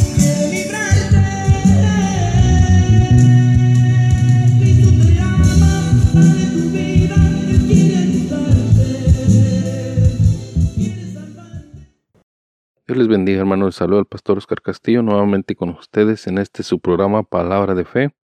Dios 12.88 12.98
les 12.98 13.10
bendiga, 13.10 13.42
hermanos. 13.42 13.76
Saludo 13.76 14.00
al 14.00 14.06
pastor 14.06 14.38
Oscar 14.38 14.62
Castillo 14.62 15.02
nuevamente 15.02 15.58
con 15.58 15.72
ustedes 15.72 16.26
en 16.28 16.38
este 16.38 16.64
su 16.64 16.80
programa 16.80 17.24
Palabra 17.24 17.76
de 17.76 17.84
Fe. 17.84 18.16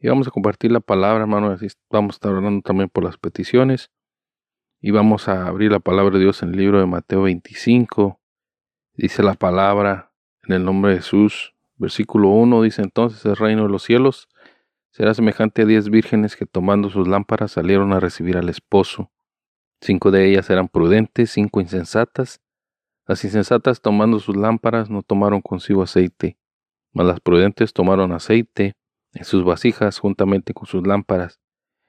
Y 0.00 0.08
vamos 0.08 0.26
a 0.26 0.30
compartir 0.30 0.72
la 0.72 0.80
palabra, 0.80 1.20
hermanos. 1.20 1.52
Así 1.52 1.68
vamos 1.90 2.14
a 2.14 2.16
estar 2.16 2.32
orando 2.32 2.62
también 2.62 2.88
por 2.88 3.04
las 3.04 3.18
peticiones. 3.18 3.90
Y 4.80 4.90
vamos 4.90 5.28
a 5.28 5.46
abrir 5.46 5.70
la 5.70 5.80
palabra 5.80 6.14
de 6.14 6.24
Dios 6.24 6.42
en 6.42 6.50
el 6.50 6.56
libro 6.56 6.80
de 6.80 6.86
Mateo 6.86 7.22
25. 7.22 8.18
Dice 8.94 9.22
la 9.22 9.34
palabra 9.34 10.12
en 10.42 10.54
el 10.54 10.64
nombre 10.64 10.92
de 10.92 10.98
Jesús. 10.98 11.54
Versículo 11.76 12.28
1 12.30 12.62
dice 12.62 12.82
entonces 12.82 13.24
el 13.24 13.36
reino 13.36 13.62
de 13.62 13.70
los 13.70 13.82
cielos 13.82 14.28
será 14.90 15.14
semejante 15.14 15.62
a 15.62 15.64
diez 15.64 15.88
vírgenes 15.88 16.36
que 16.36 16.44
tomando 16.44 16.90
sus 16.90 17.08
lámparas 17.08 17.52
salieron 17.52 17.92
a 17.92 18.00
recibir 18.00 18.36
al 18.36 18.48
esposo. 18.48 19.10
Cinco 19.80 20.10
de 20.10 20.28
ellas 20.28 20.50
eran 20.50 20.68
prudentes, 20.68 21.30
cinco 21.30 21.60
insensatas 21.60 22.42
las 23.10 23.24
insensatas 23.24 23.80
tomando 23.80 24.20
sus 24.20 24.36
lámparas 24.36 24.88
no 24.88 25.02
tomaron 25.02 25.40
consigo 25.40 25.82
aceite, 25.82 26.38
mas 26.92 27.06
las 27.06 27.18
prudentes 27.18 27.72
tomaron 27.72 28.12
aceite 28.12 28.74
en 29.12 29.24
sus 29.24 29.44
vasijas 29.44 29.98
juntamente 29.98 30.54
con 30.54 30.66
sus 30.66 30.86
lámparas, 30.86 31.40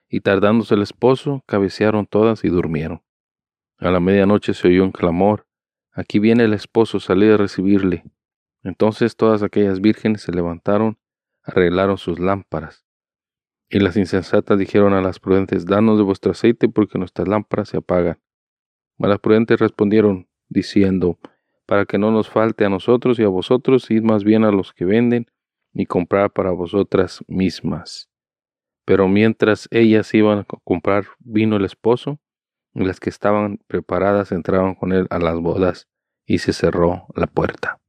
y 0.10 0.22
tardándose 0.22 0.76
el 0.76 0.82
esposo, 0.82 1.44
cabecearon 1.46 2.06
todas 2.06 2.44
y 2.44 2.50
durmieron. 2.50 3.04
A 3.78 3.90
la 3.92 4.00
medianoche 4.00 4.54
se 4.54 4.68
oyó 4.68 4.84
un 4.84 4.92
clamor, 4.92 5.48
aquí 5.92 6.20
viene 6.20 6.44
el 6.44 6.54
esposo, 6.54 7.00
salí 7.00 7.30
a 7.30 7.38
recibirle. 7.38 8.04
Entonces 8.64 9.16
todas 9.16 9.42
aquellas 9.42 9.82
vírgenes 9.82 10.22
se 10.22 10.32
levantaron, 10.32 11.00
arreglaron 11.44 11.98
sus 11.98 12.20
lámparas. 12.20 12.86
Y 13.70 13.80
las 13.80 13.96
insensatas 13.96 14.60
dijeron 14.60 14.94
a 14.94 15.02
las 15.02 15.20
prudentes, 15.20 15.66
danos 15.66 15.98
de 15.98 16.04
vuestro 16.04 16.34
aceite 16.34 16.68
porque 16.68 17.00
nuestras 17.00 17.28
lámparas 17.28 17.70
se 17.70 17.78
apagan. 17.78 18.20
Mas 18.98 19.10
las 19.10 19.20
prudentes 19.20 19.60
respondieron, 19.60 20.28
diciendo, 20.50 21.18
para 21.66 21.86
que 21.86 21.98
no 21.98 22.12
nos 22.12 22.30
falte 22.30 22.66
a 22.66 22.70
nosotros 22.70 23.18
y 23.18 23.24
a 23.24 23.30
vosotros, 23.30 23.90
id 23.90 24.04
más 24.04 24.26
bien 24.26 24.44
a 24.44 24.52
los 24.52 24.74
que 24.74 24.84
venden 24.84 25.28
y 25.74 25.86
comprar 25.86 26.32
para 26.32 26.52
vosotras 26.52 27.24
mismas. 27.28 28.10
Pero 28.86 29.08
mientras 29.08 29.68
ellas 29.72 30.14
iban 30.14 30.40
a 30.40 30.44
comprar, 30.64 31.06
vino 31.20 31.56
el 31.56 31.66
esposo, 31.66 32.20
las 32.74 33.00
que 33.00 33.10
estaban 33.10 33.60
preparadas 33.68 34.32
entraron 34.32 34.76
con 34.76 34.94
él 34.94 35.08
a 35.10 35.20
las 35.20 35.40
bodas, 35.40 35.88
y 36.26 36.40
se 36.40 36.54
cerró 36.54 37.08
la 37.16 37.28
puerta. 37.28 37.80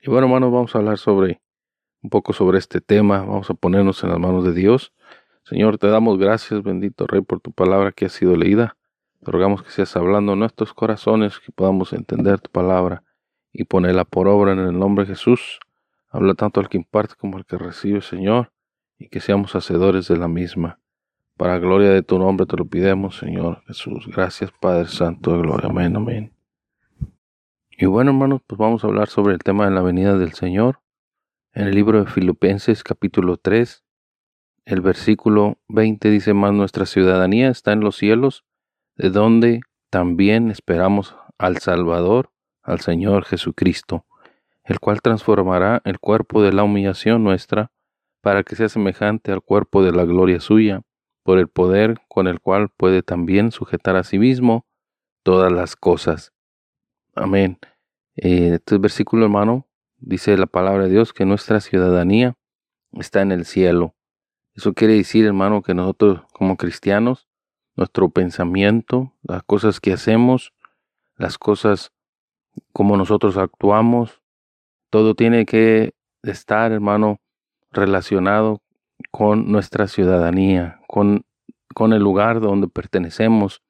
Y 0.00 0.10
bueno, 0.10 0.26
hermanos, 0.26 0.52
vamos 0.52 0.74
a 0.74 0.78
hablar 0.78 0.98
sobre 0.98 1.40
un 2.02 2.10
poco 2.10 2.32
sobre 2.34 2.58
este 2.58 2.80
tema, 2.80 3.20
vamos 3.20 3.48
a 3.48 3.54
ponernos 3.54 4.02
en 4.04 4.10
las 4.10 4.18
manos 4.18 4.44
de 4.44 4.52
Dios. 4.52 4.92
Señor, 5.44 5.78
te 5.78 5.88
damos 5.88 6.18
gracias, 6.18 6.62
bendito 6.62 7.06
Rey, 7.06 7.22
por 7.22 7.40
tu 7.40 7.52
palabra 7.52 7.92
que 7.92 8.04
ha 8.04 8.08
sido 8.10 8.36
leída. 8.36 8.76
Te 9.24 9.30
rogamos 9.30 9.62
que 9.62 9.70
seas 9.70 9.96
hablando 9.96 10.34
en 10.34 10.40
nuestros 10.40 10.74
corazones, 10.74 11.38
que 11.38 11.52
podamos 11.52 11.94
entender 11.94 12.40
tu 12.40 12.50
palabra 12.50 13.02
y 13.52 13.64
ponerla 13.64 14.04
por 14.04 14.28
obra 14.28 14.52
en 14.52 14.58
el 14.58 14.78
nombre 14.78 15.04
de 15.04 15.14
Jesús. 15.14 15.60
Habla 16.14 16.34
tanto 16.34 16.60
al 16.60 16.68
que 16.68 16.76
imparte 16.76 17.16
como 17.18 17.38
al 17.38 17.44
que 17.44 17.58
recibe, 17.58 18.00
Señor, 18.00 18.52
y 19.00 19.08
que 19.08 19.18
seamos 19.18 19.56
hacedores 19.56 20.06
de 20.06 20.16
la 20.16 20.28
misma. 20.28 20.78
Para 21.36 21.58
gloria 21.58 21.90
de 21.90 22.04
tu 22.04 22.20
nombre 22.20 22.46
te 22.46 22.56
lo 22.56 22.66
pidemos, 22.66 23.18
Señor 23.18 23.64
Jesús. 23.66 24.06
Gracias, 24.06 24.52
Padre 24.52 24.86
Santo 24.86 25.32
de 25.32 25.38
gloria. 25.38 25.68
Amén, 25.68 25.96
amén. 25.96 26.32
Y 27.76 27.86
bueno, 27.86 28.12
hermanos, 28.12 28.42
pues 28.46 28.56
vamos 28.56 28.84
a 28.84 28.86
hablar 28.86 29.08
sobre 29.08 29.34
el 29.34 29.40
tema 29.40 29.64
de 29.64 29.72
la 29.72 29.82
venida 29.82 30.16
del 30.16 30.34
Señor. 30.34 30.78
En 31.52 31.66
el 31.66 31.74
libro 31.74 32.04
de 32.04 32.08
Filipenses, 32.08 32.84
capítulo 32.84 33.36
3, 33.36 33.82
el 34.66 34.82
versículo 34.82 35.58
20 35.66 36.10
dice 36.10 36.32
más, 36.32 36.52
nuestra 36.52 36.86
ciudadanía 36.86 37.48
está 37.48 37.72
en 37.72 37.80
los 37.80 37.96
cielos 37.96 38.44
de 38.94 39.10
donde 39.10 39.62
también 39.90 40.52
esperamos 40.52 41.16
al 41.38 41.58
Salvador, 41.58 42.30
al 42.62 42.78
Señor 42.78 43.24
Jesucristo, 43.24 44.06
el 44.64 44.80
cual 44.80 45.02
transformará 45.02 45.82
el 45.84 45.98
cuerpo 45.98 46.42
de 46.42 46.52
la 46.52 46.64
humillación 46.64 47.22
nuestra 47.22 47.70
para 48.20 48.42
que 48.42 48.56
sea 48.56 48.68
semejante 48.68 49.32
al 49.32 49.42
cuerpo 49.42 49.82
de 49.82 49.92
la 49.92 50.04
gloria 50.04 50.40
suya, 50.40 50.82
por 51.22 51.38
el 51.38 51.48
poder 51.48 52.00
con 52.08 52.26
el 52.26 52.40
cual 52.40 52.70
puede 52.70 53.02
también 53.02 53.52
sujetar 53.52 53.96
a 53.96 54.04
sí 54.04 54.18
mismo 54.18 54.66
todas 55.22 55.52
las 55.52 55.76
cosas. 55.76 56.32
Amén. 57.14 57.58
Eh, 58.16 58.54
este 58.54 58.78
versículo, 58.78 59.24
hermano, 59.24 59.66
dice 59.98 60.36
la 60.36 60.46
palabra 60.46 60.84
de 60.84 60.90
Dios 60.90 61.12
que 61.12 61.24
nuestra 61.24 61.60
ciudadanía 61.60 62.36
está 62.92 63.22
en 63.22 63.32
el 63.32 63.44
cielo. 63.44 63.94
Eso 64.54 64.72
quiere 64.72 64.94
decir, 64.94 65.26
hermano, 65.26 65.62
que 65.62 65.74
nosotros 65.74 66.22
como 66.32 66.56
cristianos 66.56 67.28
nuestro 67.76 68.08
pensamiento, 68.10 69.12
las 69.22 69.42
cosas 69.42 69.80
que 69.80 69.92
hacemos, 69.92 70.52
las 71.16 71.38
cosas 71.38 71.92
como 72.72 72.96
nosotros 72.96 73.36
actuamos, 73.36 74.22
todo 74.94 75.16
tiene 75.16 75.44
que 75.44 75.92
estar, 76.22 76.70
hermano, 76.70 77.20
relacionado 77.72 78.62
con 79.10 79.50
nuestra 79.50 79.88
ciudadanía, 79.88 80.80
con, 80.86 81.26
con 81.74 81.92
el 81.92 82.00
lugar 82.00 82.38
donde 82.38 82.68
pertenecemos, 82.68 83.60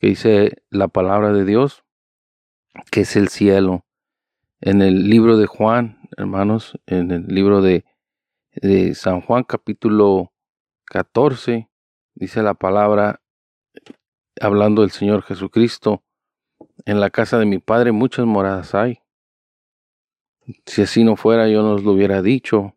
que 0.00 0.08
dice 0.08 0.64
la 0.70 0.88
palabra 0.88 1.32
de 1.32 1.44
Dios, 1.44 1.84
que 2.90 3.02
es 3.02 3.14
el 3.14 3.28
cielo. 3.28 3.86
En 4.60 4.82
el 4.82 5.08
libro 5.08 5.36
de 5.36 5.46
Juan, 5.46 6.00
hermanos, 6.16 6.76
en 6.86 7.12
el 7.12 7.28
libro 7.28 7.62
de, 7.62 7.84
de 8.50 8.96
San 8.96 9.20
Juan 9.20 9.44
capítulo 9.44 10.32
14, 10.86 11.70
dice 12.16 12.42
la 12.42 12.54
palabra, 12.54 13.22
hablando 14.40 14.82
del 14.82 14.90
Señor 14.90 15.22
Jesucristo, 15.22 16.02
en 16.86 16.98
la 16.98 17.10
casa 17.10 17.38
de 17.38 17.46
mi 17.46 17.60
Padre 17.60 17.92
muchas 17.92 18.26
moradas 18.26 18.74
hay. 18.74 18.98
Si 20.64 20.82
así 20.82 21.04
no 21.04 21.16
fuera, 21.16 21.48
yo 21.48 21.62
no 21.62 21.72
os 21.72 21.82
lo 21.82 21.92
hubiera 21.92 22.22
dicho. 22.22 22.74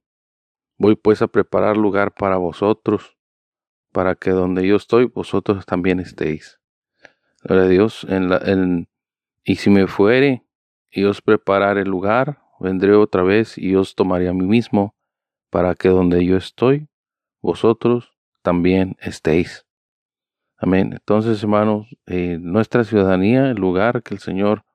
Voy 0.78 0.96
pues 0.96 1.22
a 1.22 1.28
preparar 1.28 1.78
lugar 1.78 2.14
para 2.14 2.38
vosotros, 2.38 3.18
para 3.92 4.16
que 4.16 4.32
donde 4.32 4.68
yo 4.68 4.76
estoy, 4.76 5.06
vosotros 5.06 5.66
también 5.66 6.00
estéis. 6.00 6.60
Gloria 7.44 7.66
a 7.66 7.68
Dios. 7.68 8.06
En 8.10 8.30
la, 8.30 8.42
y 9.44 9.56
si 9.56 9.70
me 9.70 9.88
fuere 9.88 10.46
y 10.92 11.04
os 11.04 11.22
prepararé 11.22 11.82
el 11.82 11.90
lugar, 11.90 12.42
vendré 12.60 12.94
otra 12.94 13.24
vez 13.24 13.58
y 13.58 13.76
os 13.76 13.96
tomaré 13.96 14.28
a 14.30 14.34
mí 14.34 14.46
mismo, 14.46 14.96
para 15.50 15.76
que 15.76 15.90
donde 15.90 16.24
yo 16.26 16.38
estoy, 16.38 16.88
vosotros 17.42 18.12
también 18.42 18.98
estéis. 19.00 19.66
Amén. 20.58 20.94
Entonces, 20.94 21.42
hermanos, 21.42 21.88
eh, 22.06 22.38
nuestra 22.40 22.84
ciudadanía, 22.84 23.50
el 23.50 23.58
lugar 23.58 24.04
que 24.04 24.14
el 24.14 24.20
Señor 24.20 24.66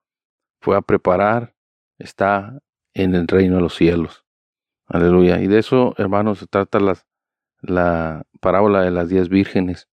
fue 0.61 0.77
a 0.77 0.81
preparar, 0.81 1.55
está 1.99 2.59
en 2.95 3.15
el 3.15 3.29
reino 3.29 3.57
de 3.57 3.63
los 3.63 3.75
cielos. 3.75 4.25
Aleluya. 4.87 5.41
Y 5.41 5.47
de 5.47 5.59
eso, 5.59 5.95
hermanos, 5.99 6.39
se 6.39 6.47
trata 6.47 6.79
la 7.61 8.27
parábola 8.41 8.83
de 8.83 8.91
las 8.91 9.09
diez 9.09 9.29
vírgenes. 9.29 9.89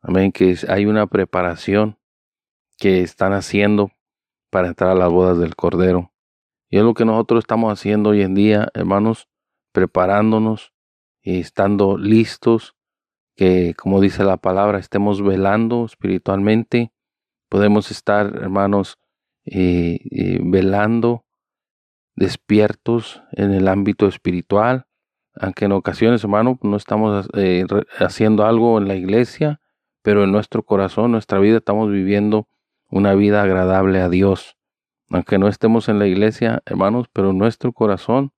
Amén. 0.00 0.32
Que 0.32 0.56
hay 0.68 0.86
una 0.86 1.06
preparación 1.06 1.98
que 2.78 3.02
están 3.02 3.32
haciendo 3.32 3.90
para 4.50 4.68
entrar 4.68 4.90
a 4.90 4.94
las 4.94 5.10
bodas 5.10 5.38
del 5.38 5.56
Cordero. 5.56 6.12
Y 6.68 6.78
es 6.78 6.84
lo 6.84 6.94
que 6.94 7.04
nosotros 7.04 7.40
estamos 7.40 7.72
haciendo 7.72 8.10
hoy 8.10 8.22
en 8.22 8.34
día, 8.34 8.68
hermanos, 8.74 9.28
preparándonos 9.72 10.72
y 11.22 11.40
estando 11.40 11.98
listos 11.98 12.74
que, 13.36 13.74
como 13.74 14.00
dice 14.00 14.24
la 14.24 14.38
palabra, 14.38 14.78
estemos 14.78 15.22
velando 15.22 15.84
espiritualmente. 15.84 16.92
Podemos 17.48 17.90
estar, 17.90 18.26
hermanos, 18.36 18.98
eh, 19.44 20.00
eh, 20.10 20.40
velando, 20.42 21.25
despiertos 22.16 23.22
en 23.32 23.52
el 23.52 23.68
ámbito 23.68 24.06
espiritual. 24.06 24.86
aunque 25.38 25.66
en 25.66 25.72
ocasiones, 25.72 26.24
hermano, 26.24 26.58
no 26.62 26.78
estamos 26.78 27.28
eh, 27.34 27.66
haciendo 27.98 28.46
algo 28.46 28.78
en 28.78 28.88
la 28.88 28.94
iglesia, 28.94 29.60
pero 30.00 30.24
en 30.24 30.32
nuestro 30.32 30.62
corazón, 30.62 31.12
nuestra 31.12 31.38
vida, 31.38 31.58
estamos 31.58 31.90
viviendo 31.90 32.48
una 32.88 33.14
vida 33.14 33.42
agradable 33.42 34.00
a 34.00 34.08
Dios. 34.08 34.56
Aunque 35.10 35.38
no 35.38 35.48
estemos 35.48 35.90
en 35.90 35.98
la 35.98 36.06
iglesia, 36.06 36.62
hermanos, 36.64 37.08
pero 37.12 37.30
en 37.30 37.38
nuestro 37.38 37.72
corazón, 37.72 38.32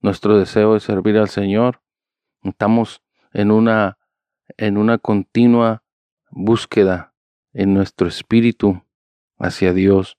nuestro 0.00 0.38
deseo 0.38 0.76
es 0.76 0.82
servir 0.82 1.16
al 1.16 1.28
Señor. 1.28 1.80
Estamos 2.42 3.02
en 3.32 3.50
una, 3.50 3.98
en 4.58 4.76
una 4.76 4.98
continua 4.98 5.84
búsqueda 6.30 7.14
en 7.54 7.72
nuestro 7.72 8.08
espíritu 8.08 8.82
hacia 9.38 9.72
Dios. 9.72 10.18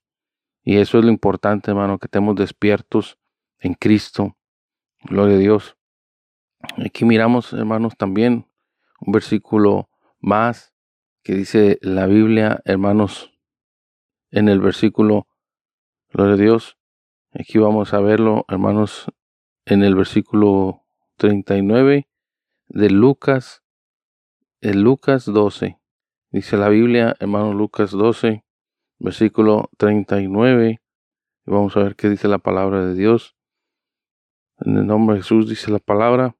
Y 0.64 0.78
eso 0.78 0.98
es 0.98 1.04
lo 1.04 1.10
importante, 1.10 1.70
hermano, 1.70 1.98
que 1.98 2.06
estemos 2.06 2.34
despiertos 2.34 3.18
en 3.58 3.74
Cristo. 3.74 4.36
Gloria 5.02 5.36
a 5.36 5.38
Dios. 5.38 5.76
Aquí 6.84 7.04
miramos, 7.04 7.52
hermanos, 7.52 7.94
también 7.96 8.50
un 9.00 9.12
versículo 9.12 9.90
más 10.20 10.72
que 11.22 11.34
dice 11.34 11.78
la 11.82 12.06
Biblia, 12.06 12.60
hermanos, 12.64 13.32
en 14.30 14.48
el 14.48 14.60
versículo, 14.60 15.26
gloria 16.10 16.34
a 16.34 16.38
Dios. 16.38 16.78
Aquí 17.32 17.58
vamos 17.58 17.94
a 17.94 18.00
verlo, 18.00 18.44
hermanos, 18.48 19.06
en 19.64 19.82
el 19.82 19.94
versículo 19.94 20.84
39 21.16 22.08
de 22.68 22.90
Lucas, 22.90 23.62
en 24.60 24.82
Lucas 24.82 25.26
12. 25.26 25.78
Dice 26.30 26.56
la 26.56 26.68
Biblia, 26.68 27.16
hermanos, 27.20 27.54
Lucas 27.54 27.90
12, 27.90 28.43
versículo 28.98 29.70
39. 29.76 30.80
Y 31.46 31.50
vamos 31.50 31.76
a 31.76 31.82
ver 31.82 31.96
qué 31.96 32.08
dice 32.08 32.28
la 32.28 32.38
palabra 32.38 32.84
de 32.84 32.94
Dios. 32.94 33.36
En 34.58 34.76
el 34.76 34.86
nombre 34.86 35.16
de 35.16 35.22
Jesús 35.22 35.48
dice 35.48 35.70
la 35.70 35.78
palabra. 35.78 36.36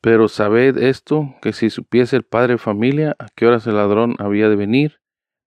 Pero 0.00 0.28
sabed 0.28 0.78
esto, 0.78 1.34
que 1.42 1.52
si 1.52 1.70
supiese 1.70 2.16
el 2.16 2.24
padre 2.24 2.54
de 2.54 2.58
familia 2.58 3.16
a 3.18 3.26
qué 3.34 3.46
horas 3.46 3.66
el 3.66 3.76
ladrón 3.76 4.14
había 4.18 4.48
de 4.48 4.56
venir, 4.56 5.00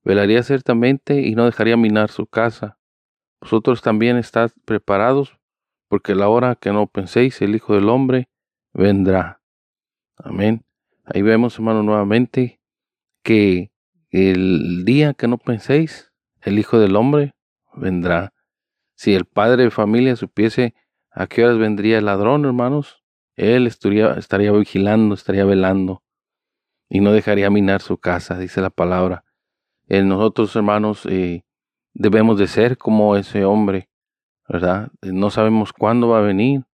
velaría 0.04 0.44
ciertamente 0.44 1.22
y 1.22 1.36
no 1.36 1.46
dejaría 1.46 1.78
minar 1.78 2.10
su 2.10 2.28
casa. 2.28 2.78
Vosotros 3.40 3.82
también 3.82 4.18
estad 4.18 4.52
preparados, 4.66 5.40
porque 5.88 6.16
la 6.16 6.30
hora 6.30 6.56
que 6.56 6.72
no 6.72 6.88
penséis 6.88 7.42
el 7.42 7.56
Hijo 7.56 7.76
del 7.76 7.90
Hombre 7.90 8.30
vendrá. 8.74 9.42
Amén. 10.18 10.66
Ahí 11.06 11.22
vemos, 11.22 11.56
hermano, 11.56 11.82
nuevamente 11.82 12.62
que 13.24 13.71
el 14.12 14.84
día 14.86 15.14
que 15.14 15.28
no 15.28 15.38
penséis, 15.38 16.12
el 16.42 16.60
Hijo 16.60 16.80
del 16.80 16.96
Hombre 16.96 17.34
vendrá. 17.74 18.34
Si 18.96 19.16
el 19.16 19.26
padre 19.26 19.64
de 19.64 19.72
familia 19.72 20.16
supiese 20.16 20.76
a 21.10 21.28
qué 21.28 21.44
horas 21.44 21.58
vendría 21.58 21.98
el 21.98 22.06
ladrón, 22.06 22.46
hermanos, 22.46 23.04
él 23.36 23.68
estaría, 23.68 24.52
vigilando, 24.52 25.16
estaría 25.16 25.46
velando 25.46 26.04
y 26.90 27.00
no 27.00 27.14
dejaría 27.14 27.50
minar 27.50 27.82
su 27.82 27.98
casa, 27.98 28.38
dice 28.38 28.62
la 28.62 28.70
palabra. 28.70 29.24
Nosotros, 29.88 30.56
hermanos, 30.56 31.06
eh, 31.06 31.44
debemos 31.94 32.38
de 32.38 32.48
ser 32.48 32.78
como 32.78 33.16
ese 33.16 33.46
hombre, 33.46 33.90
¿verdad? 34.48 34.92
No 35.02 35.30
sabemos 35.32 35.74
cuándo 35.74 36.10
va 36.10 36.20
a 36.20 36.22
venir, 36.22 36.66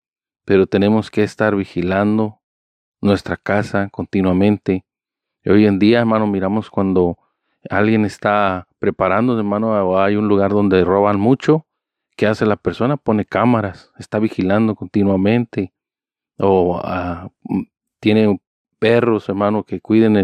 pero 0.44 0.68
tenemos 0.68 1.12
que 1.12 1.24
estar 1.24 1.56
vigilando 1.56 2.42
nuestra 3.02 3.38
casa 3.38 3.90
continuamente. 3.90 4.86
Y 5.44 5.50
hoy 5.50 5.66
en 5.66 5.80
día, 5.80 6.00
hermano, 6.00 6.28
miramos 6.28 6.70
cuando 6.70 7.18
alguien 7.70 8.06
está 8.06 8.68
preparando, 8.80 9.38
hermano, 9.38 9.72
o 9.72 10.00
hay 10.00 10.16
un 10.16 10.28
lugar 10.28 10.52
donde 10.52 10.84
roban 10.84 11.20
mucho, 11.20 11.66
¿qué 12.16 12.28
hace 12.28 12.46
la 12.46 12.58
persona? 12.58 12.98
Pone 12.98 13.26
cámaras, 13.26 13.92
está 13.98 14.20
vigilando 14.20 14.76
continuamente 14.76 15.74
o 16.40 16.82
mm, 17.44 17.62
tiene 18.00 18.40
perros, 18.80 19.30
hermano, 19.30 19.64
que 19.64 19.82
cuiden 19.82 20.18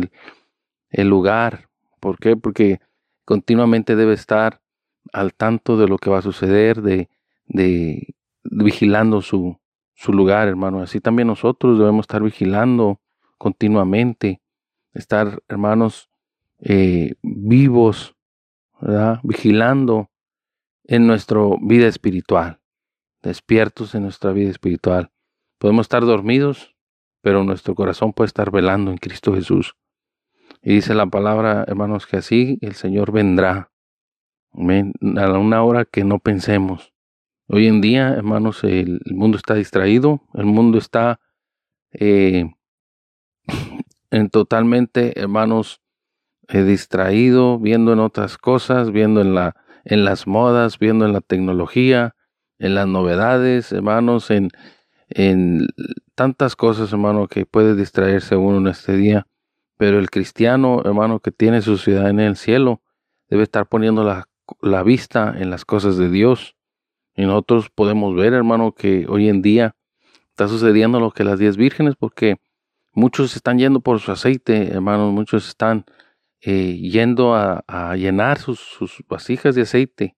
el, 0.91 1.07
lugar. 1.07 1.69
¿Por 1.99 2.19
qué? 2.19 2.35
Porque 2.37 2.79
continuamente 3.25 3.95
debe 3.95 4.13
estar 4.13 4.61
al 5.11 5.33
tanto 5.33 5.77
de 5.77 5.87
lo 5.87 5.97
que 5.97 6.09
va 6.09 6.19
a 6.19 6.21
suceder, 6.21 6.81
de, 6.81 7.09
de 7.45 8.15
vigilando 8.43 9.21
su, 9.21 9.59
su 9.93 10.13
lugar, 10.13 10.47
hermano. 10.47 10.81
Así 10.81 10.99
también 10.99 11.27
nosotros 11.27 11.79
debemos 11.79 12.03
estar 12.03 12.21
vigilando 12.21 12.99
continuamente, 13.37 14.41
estar, 14.93 15.41
hermanos, 15.47 16.09
eh, 16.65 17.15
vivos, 17.21 18.15
¿verdad? 18.79 19.19
vigilando 19.23 20.09
en 20.85 21.07
nuestra 21.07 21.41
vida 21.61 21.87
espiritual, 21.87 22.61
despiertos 23.21 23.95
en 23.95 24.03
nuestra 24.03 24.31
vida 24.31 24.49
espiritual. 24.49 25.11
Podemos 25.57 25.85
estar 25.85 26.05
dormidos, 26.05 26.75
pero 27.21 27.43
nuestro 27.43 27.75
corazón 27.75 28.13
puede 28.13 28.27
estar 28.27 28.49
velando 28.49 28.91
en 28.91 28.97
Cristo 28.97 29.33
Jesús. 29.33 29.75
Y 30.61 30.75
dice 30.75 30.93
la 30.93 31.05
palabra, 31.05 31.65
hermanos, 31.67 32.07
que 32.07 32.17
así 32.17 32.57
el 32.61 32.75
Señor 32.75 33.11
vendrá. 33.11 33.71
A 34.53 35.37
una 35.37 35.63
hora 35.63 35.83
que 35.83 36.05
no 36.05 36.19
pensemos. 36.19 36.93
Hoy 37.47 37.67
en 37.67 37.81
día, 37.81 38.09
hermanos, 38.09 38.63
el, 38.63 39.01
mundo 39.05 39.37
está 39.37 39.55
distraído, 39.55 40.21
el 40.33 40.45
mundo 40.45 40.77
está 40.77 41.19
eh, 41.91 42.45
en 44.11 44.29
totalmente, 44.29 45.19
hermanos, 45.19 45.82
eh, 46.47 46.63
distraído, 46.63 47.59
viendo 47.59 47.93
en 47.93 47.99
otras 47.99 48.37
cosas, 48.37 48.91
viendo 48.91 49.21
en, 49.21 49.33
la, 49.35 49.55
en 49.85 50.05
las 50.05 50.27
modas, 50.27 50.79
viendo 50.79 51.05
en 51.05 51.13
la 51.13 51.21
tecnología, 51.21 52.15
en 52.59 52.75
las 52.75 52.87
novedades, 52.87 53.71
hermanos, 53.71 54.31
en, 54.31 54.49
en 55.09 55.67
tantas 56.15 56.55
cosas, 56.55 56.91
hermano, 56.91 57.27
que 57.27 57.45
puede 57.45 57.75
distraerse 57.75 58.35
uno 58.35 58.57
en 58.57 58.67
este 58.67 58.95
día. 58.95 59.27
Pero 59.77 59.99
el 59.99 60.09
cristiano, 60.09 60.81
hermano, 60.85 61.19
que 61.19 61.31
tiene 61.31 61.61
su 61.61 61.77
ciudad 61.77 62.09
en 62.09 62.19
el 62.19 62.35
cielo, 62.35 62.81
debe 63.27 63.43
estar 63.43 63.67
poniendo 63.67 64.03
la, 64.03 64.29
la 64.61 64.83
vista 64.83 65.33
en 65.37 65.49
las 65.49 65.65
cosas 65.65 65.97
de 65.97 66.09
Dios. 66.09 66.55
Y 67.15 67.23
nosotros 67.23 67.69
podemos 67.69 68.15
ver, 68.15 68.33
hermano, 68.33 68.73
que 68.73 69.05
hoy 69.09 69.29
en 69.29 69.41
día 69.41 69.75
está 70.29 70.47
sucediendo 70.47 70.99
lo 70.99 71.11
que 71.11 71.23
las 71.23 71.39
diez 71.39 71.57
vírgenes, 71.57 71.95
porque 71.95 72.37
muchos 72.93 73.35
están 73.35 73.59
yendo 73.59 73.81
por 73.81 73.99
su 73.99 74.11
aceite, 74.11 74.71
hermanos, 74.71 75.11
muchos 75.13 75.47
están 75.47 75.85
eh, 76.45 76.77
yendo 76.77 77.35
a, 77.35 77.95
llenar 77.95 78.37
sus, 78.37 78.59
sus, 78.59 79.03
vasijas 79.07 79.55
de 79.55 79.61
aceite, 79.61 80.15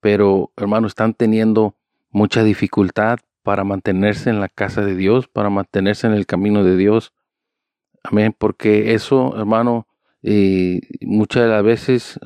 pero, 0.00 0.52
hermano, 0.56 0.86
están 0.86 1.14
teniendo 1.14 1.76
mucha 2.10 2.42
dificultad 2.42 3.20
para 3.42 3.64
mantenerse 3.64 4.30
en 4.30 4.40
la 4.40 4.48
casa 4.48 4.84
de 4.84 4.96
Dios, 4.96 5.28
para 5.28 5.50
mantenerse 5.50 6.06
en 6.06 6.14
el 6.14 6.26
camino 6.26 6.64
de 6.64 6.76
Dios. 6.76 7.12
Amén, 8.02 8.34
porque 8.36 8.94
eso, 8.94 9.36
hermano, 9.38 9.86
eh, 10.22 10.80
muchas 11.00 11.44
de 11.44 11.48
las 11.48 11.62
veces 11.62 12.20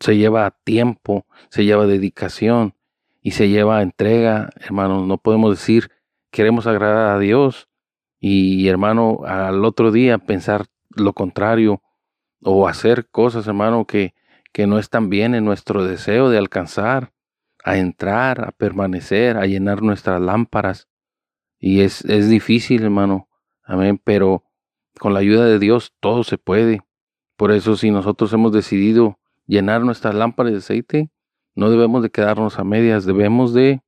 se 0.00 0.16
lleva 0.16 0.50
tiempo, 0.64 1.26
se 1.48 1.64
lleva 1.64 1.86
dedicación 1.86 2.74
y 3.22 3.32
se 3.32 3.48
lleva 3.48 3.82
entrega, 3.82 4.50
hermano. 4.60 5.06
No 5.06 5.18
podemos 5.18 5.58
decir 5.58 5.90
queremos 6.34 6.66
agradar 6.66 7.14
a 7.14 7.18
Dios 7.20 7.68
y, 8.18 8.66
hermano, 8.66 9.20
al 9.24 9.64
otro 9.64 9.92
día 9.92 10.18
pensar 10.18 10.66
lo 10.90 11.12
contrario 11.12 11.80
o 12.44 12.68
hacer 12.68 13.08
cosas, 13.08 13.46
hermano, 13.46 13.86
que, 13.86 14.14
que 14.52 14.66
no 14.66 14.78
están 14.78 15.08
bien 15.08 15.34
en 15.34 15.44
nuestro 15.44 15.84
deseo 15.84 16.28
de 16.30 16.38
alcanzar 16.38 17.12
a 17.64 17.78
entrar, 17.78 18.44
a 18.44 18.52
permanecer, 18.52 19.38
a 19.38 19.46
llenar 19.46 19.82
nuestras 19.82 20.20
lámparas. 20.20 20.88
Y 21.58 21.80
es, 21.80 22.04
es 22.04 22.28
difícil, 22.28 22.82
hermano. 22.82 23.28
Amén. 23.64 24.00
Pero 24.04 24.44
con 25.00 25.14
la 25.14 25.20
ayuda 25.20 25.46
de 25.46 25.58
Dios 25.58 25.94
todo 25.98 26.22
se 26.22 26.36
puede. 26.36 26.82
Por 27.36 27.50
eso 27.50 27.76
si 27.76 27.90
nosotros 27.90 28.32
hemos 28.34 28.52
decidido 28.52 29.18
llenar 29.46 29.82
nuestras 29.82 30.14
lámparas 30.14 30.52
de 30.52 30.58
aceite, 30.58 31.10
no 31.54 31.70
debemos 31.70 32.02
de 32.02 32.10
quedarnos 32.10 32.58
a 32.58 32.64
medias, 32.64 33.06
debemos 33.06 33.54
de, 33.54 33.82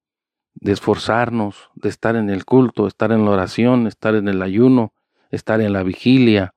de 0.54 0.72
esforzarnos, 0.72 1.70
de 1.74 1.90
estar 1.90 2.16
en 2.16 2.30
el 2.30 2.46
culto, 2.46 2.86
estar 2.86 3.12
en 3.12 3.26
la 3.26 3.32
oración, 3.32 3.86
estar 3.86 4.14
en 4.14 4.28
el 4.28 4.40
ayuno, 4.40 4.94
estar 5.30 5.60
en 5.60 5.72
la 5.74 5.82
vigilia, 5.82 6.54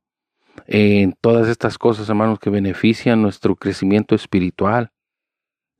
en 0.71 1.13
todas 1.19 1.47
estas 1.47 1.77
cosas, 1.77 2.09
hermanos, 2.09 2.39
que 2.39 2.49
benefician 2.49 3.21
nuestro 3.21 3.55
crecimiento 3.55 4.15
espiritual 4.15 4.91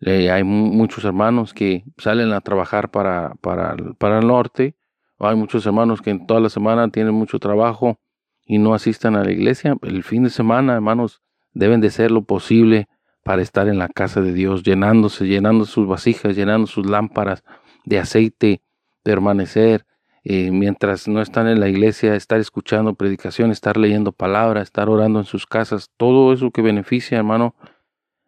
hay 0.05 0.43
muchos 0.43 1.03
hermanos 1.03 1.53
que 1.53 1.83
salen 1.97 2.31
a 2.31 2.41
trabajar 2.41 2.89
para, 2.89 3.33
para, 3.41 3.75
el 4.19 4.27
norte, 4.27 4.75
hay 5.19 5.35
muchos 5.35 5.65
hermanos 5.65 6.01
que 6.01 6.11
en 6.11 6.25
toda 6.25 6.39
la 6.39 6.49
semana 6.49 6.89
tienen 6.89 7.13
mucho 7.13 7.39
trabajo 7.39 7.99
y 8.45 8.57
no 8.57 8.73
asistan 8.73 9.15
a 9.15 9.23
la 9.23 9.31
iglesia. 9.31 9.75
El 9.81 10.03
fin 10.03 10.23
de 10.23 10.29
semana, 10.29 10.75
hermanos, 10.75 11.21
deben 11.53 11.81
de 11.81 11.89
ser 11.89 12.11
lo 12.11 12.23
posible 12.23 12.87
para 13.23 13.41
estar 13.41 13.67
en 13.67 13.77
la 13.77 13.89
casa 13.89 14.21
de 14.21 14.31
Dios, 14.31 14.63
llenándose, 14.63 15.27
llenando 15.27 15.65
sus 15.65 15.85
vasijas, 15.85 16.35
llenando 16.35 16.67
sus 16.67 16.89
lámparas 16.89 17.43
de 17.83 17.99
aceite, 17.99 18.61
permanecer, 19.03 19.85
eh, 20.23 20.51
mientras 20.51 21.07
no 21.07 21.21
están 21.21 21.47
en 21.47 21.59
la 21.59 21.69
iglesia, 21.69 22.15
estar 22.15 22.39
escuchando 22.39 22.95
predicación, 22.95 23.51
estar 23.51 23.77
leyendo 23.77 24.11
palabra, 24.11 24.61
estar 24.61 24.89
orando 24.89 25.19
en 25.19 25.25
sus 25.25 25.45
casas, 25.45 25.91
todo 25.97 26.33
eso 26.33 26.51
que 26.51 26.61
beneficia, 26.61 27.17
hermano, 27.17 27.55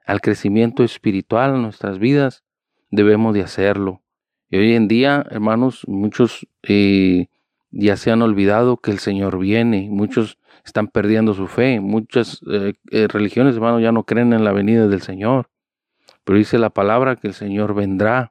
al 0.06 0.22
crecimiento 0.22 0.84
espiritual 0.84 1.56
en 1.56 1.62
nuestras 1.64 2.00
vidas, 2.00 2.44
debemos 2.90 3.34
de 3.34 3.42
hacerlo. 3.42 4.02
Y 4.50 4.58
hoy 4.58 4.74
en 4.74 4.88
día, 4.88 5.26
hermanos, 5.30 5.84
muchos 5.88 6.48
eh, 6.64 7.28
ya 7.72 7.96
se 7.96 8.12
han 8.12 8.22
olvidado 8.22 8.78
que 8.78 8.92
el 8.92 9.00
Señor 9.00 9.38
viene, 9.40 9.88
muchos 9.90 10.38
están 10.66 10.88
perdiendo 10.88 11.34
su 11.34 11.48
fe, 11.48 11.80
muchas 11.80 12.42
eh, 12.52 12.74
religiones, 13.08 13.56
hermanos, 13.56 13.82
ya 13.82 13.92
no 13.92 14.04
creen 14.04 14.34
en 14.34 14.44
la 14.44 14.52
venida 14.52 14.88
del 14.88 15.02
Señor. 15.02 15.50
Pero 16.24 16.38
dice 16.38 16.60
la 16.60 16.70
palabra 16.70 17.16
que 17.16 17.28
el 17.28 17.34
Señor 17.34 17.74
vendrá. 17.74 18.31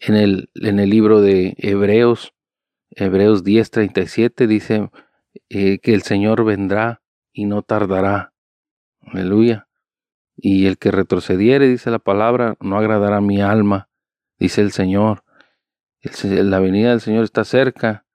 En 0.00 0.14
el, 0.14 0.50
en 0.54 0.78
el 0.78 0.90
libro 0.90 1.20
de 1.20 1.54
Hebreos, 1.58 2.32
Hebreos 2.90 3.44
10:37 3.44 4.46
dice 4.46 4.90
que 5.48 5.80
el 5.84 6.02
Señor 6.02 6.44
vendrá 6.44 7.02
y 7.32 7.46
no 7.46 7.62
tardará. 7.62 8.32
Aleluya. 9.00 9.68
Y 10.36 10.66
el 10.66 10.78
que 10.78 10.90
retrocediere, 10.90 11.68
dice 11.68 11.90
la 11.90 11.98
palabra, 11.98 12.56
no 12.60 12.78
agradará 12.78 13.16
a 13.16 13.20
mi 13.20 13.40
alma, 13.40 13.88
dice 14.38 14.60
el 14.60 14.72
Señor. 14.72 15.24
la 16.22 16.60
venida 16.60 16.90
del 16.90 17.00
Señor 17.00 17.24
está 17.24 17.44
cerca 17.44 18.06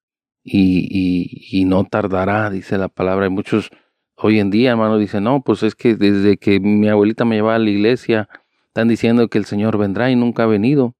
y, 0.43 1.63
no 1.65 1.85
tardará, 1.85 2.49
dice 2.49 2.77
la 2.77 2.89
palabra. 2.89 3.25
Hay 3.25 3.31
muchos 3.31 3.71
hoy 4.15 4.39
en 4.39 4.51
día, 4.51 4.71
hermano, 4.71 4.97
dicen, 4.97 5.23
no, 5.23 5.41
pues 5.41 5.63
es 5.63 5.75
que 5.75 5.95
desde 5.95 6.37
que 6.37 6.59
mi 6.59 6.87
abuelita 6.87 7.25
me 7.25 7.35
llevaba 7.35 7.55
a 7.55 7.59
la 7.59 7.69
iglesia, 7.69 8.29
están 8.67 8.87
diciendo 8.87 9.27
que 9.27 9.37
el 9.37 9.45
Señor 9.45 9.77
vendrá 9.77 10.09
y 10.09 10.15
nunca 10.15 10.43
ha 10.43 10.47
venido. 10.47 10.95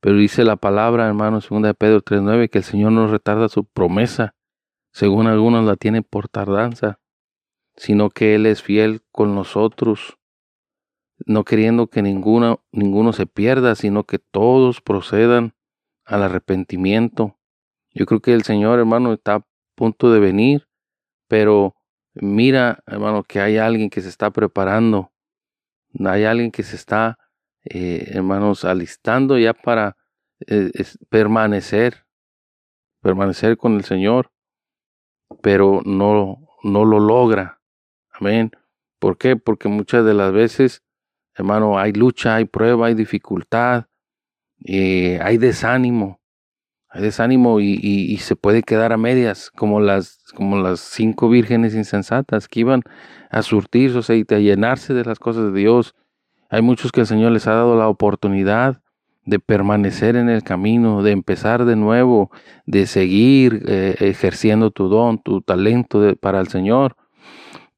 Pero 0.00 0.16
dice 0.16 0.44
la 0.44 0.56
palabra, 0.56 1.06
hermano, 1.06 1.40
segunda 1.40 1.68
de 1.68 1.74
Pedro 1.74 2.02
3.9, 2.02 2.48
que 2.48 2.58
el 2.58 2.64
Señor 2.64 2.92
no 2.92 3.06
retarda 3.06 3.48
su 3.48 3.64
promesa, 3.64 4.34
según 4.92 5.26
algunos 5.26 5.64
la 5.64 5.76
tienen 5.76 6.02
por 6.02 6.28
tardanza, 6.28 6.98
sino 7.76 8.10
que 8.10 8.34
Él 8.34 8.46
es 8.46 8.62
fiel 8.62 9.02
con 9.12 9.34
nosotros 9.34 10.18
no 11.26 11.44
queriendo 11.44 11.88
que 11.88 12.02
ninguno, 12.02 12.64
ninguno 12.72 13.12
se 13.12 13.26
pierda, 13.26 13.74
sino 13.74 14.04
que 14.04 14.18
todos 14.18 14.80
procedan 14.80 15.54
al 16.04 16.22
arrepentimiento. 16.22 17.38
Yo 17.92 18.06
creo 18.06 18.20
que 18.20 18.32
el 18.32 18.42
Señor, 18.42 18.78
hermano, 18.78 19.12
está 19.12 19.36
a 19.36 19.46
punto 19.74 20.12
de 20.12 20.20
venir, 20.20 20.68
pero 21.28 21.74
mira, 22.14 22.82
hermano, 22.86 23.22
que 23.22 23.40
hay 23.40 23.58
alguien 23.58 23.90
que 23.90 24.00
se 24.00 24.08
está 24.08 24.30
preparando, 24.30 25.12
hay 26.04 26.24
alguien 26.24 26.50
que 26.50 26.62
se 26.62 26.76
está, 26.76 27.18
eh, 27.64 28.10
hermanos, 28.12 28.64
alistando 28.64 29.38
ya 29.38 29.54
para 29.54 29.96
eh, 30.46 30.70
permanecer, 31.08 32.06
permanecer 33.02 33.56
con 33.56 33.74
el 33.74 33.84
Señor, 33.84 34.32
pero 35.42 35.82
no, 35.84 36.48
no 36.62 36.84
lo 36.84 37.00
logra. 37.00 37.60
Amén. 38.12 38.50
¿Por 38.98 39.16
qué? 39.18 39.36
Porque 39.36 39.68
muchas 39.68 40.04
de 40.04 40.14
las 40.14 40.32
veces 40.32 40.82
Hermano, 41.40 41.78
hay 41.78 41.92
lucha, 41.92 42.36
hay 42.36 42.44
prueba, 42.44 42.88
hay 42.88 42.94
dificultad, 42.94 43.86
eh, 44.64 45.18
hay 45.22 45.38
desánimo, 45.38 46.20
hay 46.88 47.00
desánimo 47.02 47.60
y, 47.60 48.16
se 48.18 48.36
puede 48.36 48.62
quedar 48.62 48.92
a 48.92 48.98
medias, 48.98 49.50
como 49.50 49.80
las, 49.80 50.22
como 50.34 50.58
las 50.58 50.80
cinco 50.80 51.30
vírgenes 51.30 51.74
insensatas 51.74 52.46
que 52.46 52.60
iban 52.60 52.82
a 53.30 53.42
surtir 53.42 53.92
su 53.92 54.00
aceite, 54.00 54.34
a 54.34 54.38
llenarse 54.38 54.92
de 54.92 55.04
las 55.04 55.18
cosas 55.18 55.52
de 55.52 55.60
Dios. 55.60 55.94
Hay 56.50 56.62
muchos 56.62 56.90
que 56.90 57.00
el 57.00 57.06
Señor 57.06 57.30
les 57.30 57.46
ha 57.46 57.52
dado 57.52 57.76
la 57.76 57.88
oportunidad 57.88 58.82
de 59.24 59.38
permanecer 59.38 60.16
en 60.16 60.28
el 60.28 60.42
camino, 60.42 61.02
de 61.04 61.12
empezar 61.12 61.64
de 61.64 61.76
nuevo, 61.76 62.32
de 62.66 62.86
seguir 62.86 63.62
eh, 63.68 63.94
ejerciendo 64.00 64.72
tu 64.72 64.88
don, 64.88 65.22
tu 65.22 65.42
talento 65.42 66.16
para 66.16 66.40
el 66.40 66.48
Señor. 66.48 66.96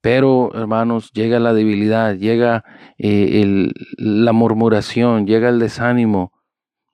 Pero, 0.01 0.51
hermanos, 0.55 1.13
llega 1.13 1.39
la 1.39 1.53
debilidad, 1.53 2.15
llega 2.17 2.65
eh, 2.97 3.71
la 3.99 4.33
murmuración, 4.33 5.27
llega 5.27 5.51
el 5.51 5.59
desánimo, 5.59 6.33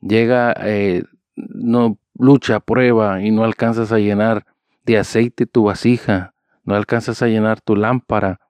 llega 0.00 0.54
eh, 0.58 1.04
no, 1.36 1.98
lucha, 2.18 2.58
prueba 2.58 3.22
y 3.22 3.30
no 3.30 3.44
alcanzas 3.44 3.92
a 3.92 3.98
llenar 3.98 4.44
de 4.84 4.98
aceite 4.98 5.46
tu 5.46 5.64
vasija, 5.64 6.34
no 6.64 6.74
alcanzas 6.74 7.22
a 7.22 7.28
llenar 7.28 7.60
tu 7.60 7.76
lámpara. 7.76 8.40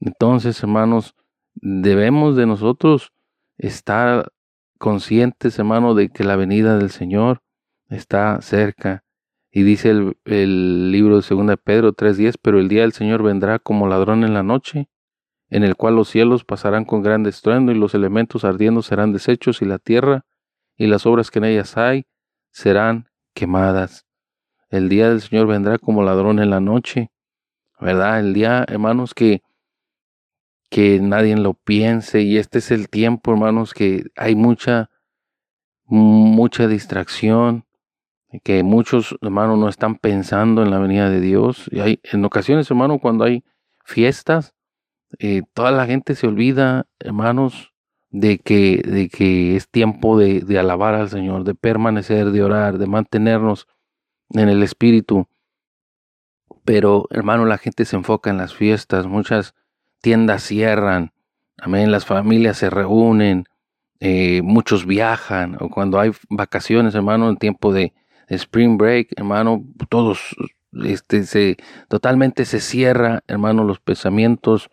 Entonces, 0.00 0.60
hermanos, 0.62 1.14
debemos 1.54 2.36
de 2.36 2.46
nosotros 2.46 3.12
estar 3.58 4.32
conscientes, 4.78 5.58
hermano, 5.58 5.94
de 5.94 6.10
que 6.10 6.24
la 6.24 6.36
venida 6.36 6.78
del 6.78 6.90
Señor 6.90 7.42
está 7.88 8.40
cerca 8.40 9.04
y 9.50 9.62
dice 9.62 9.90
el, 10.24 10.90
libro 10.90 11.20
de 11.20 11.26
2 11.28 11.46
de 11.46 11.56
Pedro 11.58 11.92
3.10, 11.92 12.36
pero 12.40 12.58
el 12.58 12.68
día 12.68 12.82
del 12.82 12.92
Señor 12.92 13.22
vendrá 13.22 13.58
como 13.58 13.86
ladrón 13.86 14.24
en 14.24 14.32
la 14.32 14.42
noche, 14.42 14.88
en 15.50 15.62
el 15.62 15.76
cual 15.76 15.94
los 15.94 16.08
cielos 16.08 16.44
pasarán 16.44 16.86
con 16.86 17.02
gran 17.02 17.26
estruendo 17.26 17.70
y 17.70 17.74
los 17.74 17.94
elementos 17.94 18.44
ardiendo 18.44 18.80
serán 18.80 19.12
deshechos 19.12 19.60
y 19.60 19.66
la 19.66 19.78
tierra 19.78 20.24
y 20.76 20.86
las 20.86 21.04
obras 21.04 21.30
que 21.30 21.38
en 21.38 21.44
ellas 21.44 21.76
hay 21.76 22.06
serán 22.50 23.10
quemadas. 23.34 24.06
El 24.70 24.88
día 24.88 25.10
del 25.10 25.20
Señor 25.20 25.46
vendrá 25.46 25.78
como 25.78 26.02
ladrón 26.02 26.38
en 26.38 26.48
la 26.48 26.60
noche, 26.60 27.10
¿verdad? 27.78 28.20
El 28.20 28.32
día, 28.32 28.64
hermanos, 28.66 29.12
que, 29.12 29.42
que 30.72 31.00
nadie 31.00 31.36
lo 31.36 31.52
piense 31.52 32.22
y 32.22 32.38
este 32.38 32.60
es 32.60 32.70
el 32.70 32.88
tiempo, 32.88 33.30
hermanos, 33.30 33.74
que 33.74 34.06
hay 34.16 34.34
mucha, 34.34 34.88
mucha 35.84 36.66
distracción, 36.66 37.66
que 38.42 38.62
muchos 38.62 39.14
hermanos 39.20 39.58
no 39.58 39.68
están 39.68 39.96
pensando 39.96 40.62
en 40.62 40.70
la 40.70 40.78
venida 40.78 41.10
de 41.10 41.20
Dios. 41.20 41.68
Y 41.70 41.80
hay 41.80 42.00
en 42.04 42.24
ocasiones, 42.24 42.70
hermano, 42.70 43.00
cuando 43.00 43.24
hay 43.24 43.44
fiestas, 43.84 44.54
eh, 45.18 45.42
toda 45.52 45.72
la 45.72 45.84
gente 45.84 46.14
se 46.14 46.26
olvida, 46.26 46.86
hermanos, 47.00 47.74
de 48.08 48.38
que, 48.38 48.78
de 48.78 49.10
que 49.10 49.56
es 49.56 49.68
tiempo 49.68 50.18
de, 50.18 50.40
de, 50.40 50.58
alabar 50.58 50.94
al 50.94 51.10
Señor, 51.10 51.44
de 51.44 51.54
permanecer, 51.54 52.30
de 52.30 52.42
orar, 52.42 52.78
de 52.78 52.86
mantenernos 52.86 53.68
en 54.30 54.48
el 54.48 54.62
Espíritu. 54.62 55.28
Pero, 56.64 57.08
hermano, 57.10 57.44
la 57.44 57.58
gente 57.58 57.84
se 57.84 57.96
enfoca 57.96 58.30
en 58.30 58.38
las 58.38 58.54
fiestas, 58.54 59.06
muchas 59.06 59.54
tiendas 60.02 60.42
cierran, 60.42 61.12
amén, 61.56 61.90
las 61.90 62.04
familias 62.04 62.58
se 62.58 62.68
reúnen, 62.68 63.46
eh, 64.00 64.42
muchos 64.42 64.84
viajan, 64.84 65.56
o 65.60 65.70
cuando 65.70 65.98
hay 65.98 66.10
vacaciones, 66.28 66.94
hermano, 66.94 67.30
en 67.30 67.38
tiempo 67.38 67.72
de, 67.72 67.94
Spring 68.28 68.78
Break, 68.78 69.08
hermano, 69.16 69.62
todos, 69.90 70.34
este, 70.84 71.24
se, 71.24 71.56
totalmente 71.88 72.46
se 72.46 72.60
cierra, 72.60 73.22
hermano, 73.26 73.62
los 73.64 73.78
pensamientos 73.80 74.70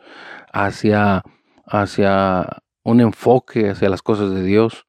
hacia, 0.53 1.23
hacia 1.65 2.61
un 2.83 3.01
enfoque 3.01 3.69
hacia 3.69 3.89
las 3.89 4.01
cosas 4.01 4.31
de 4.33 4.43
Dios. 4.43 4.87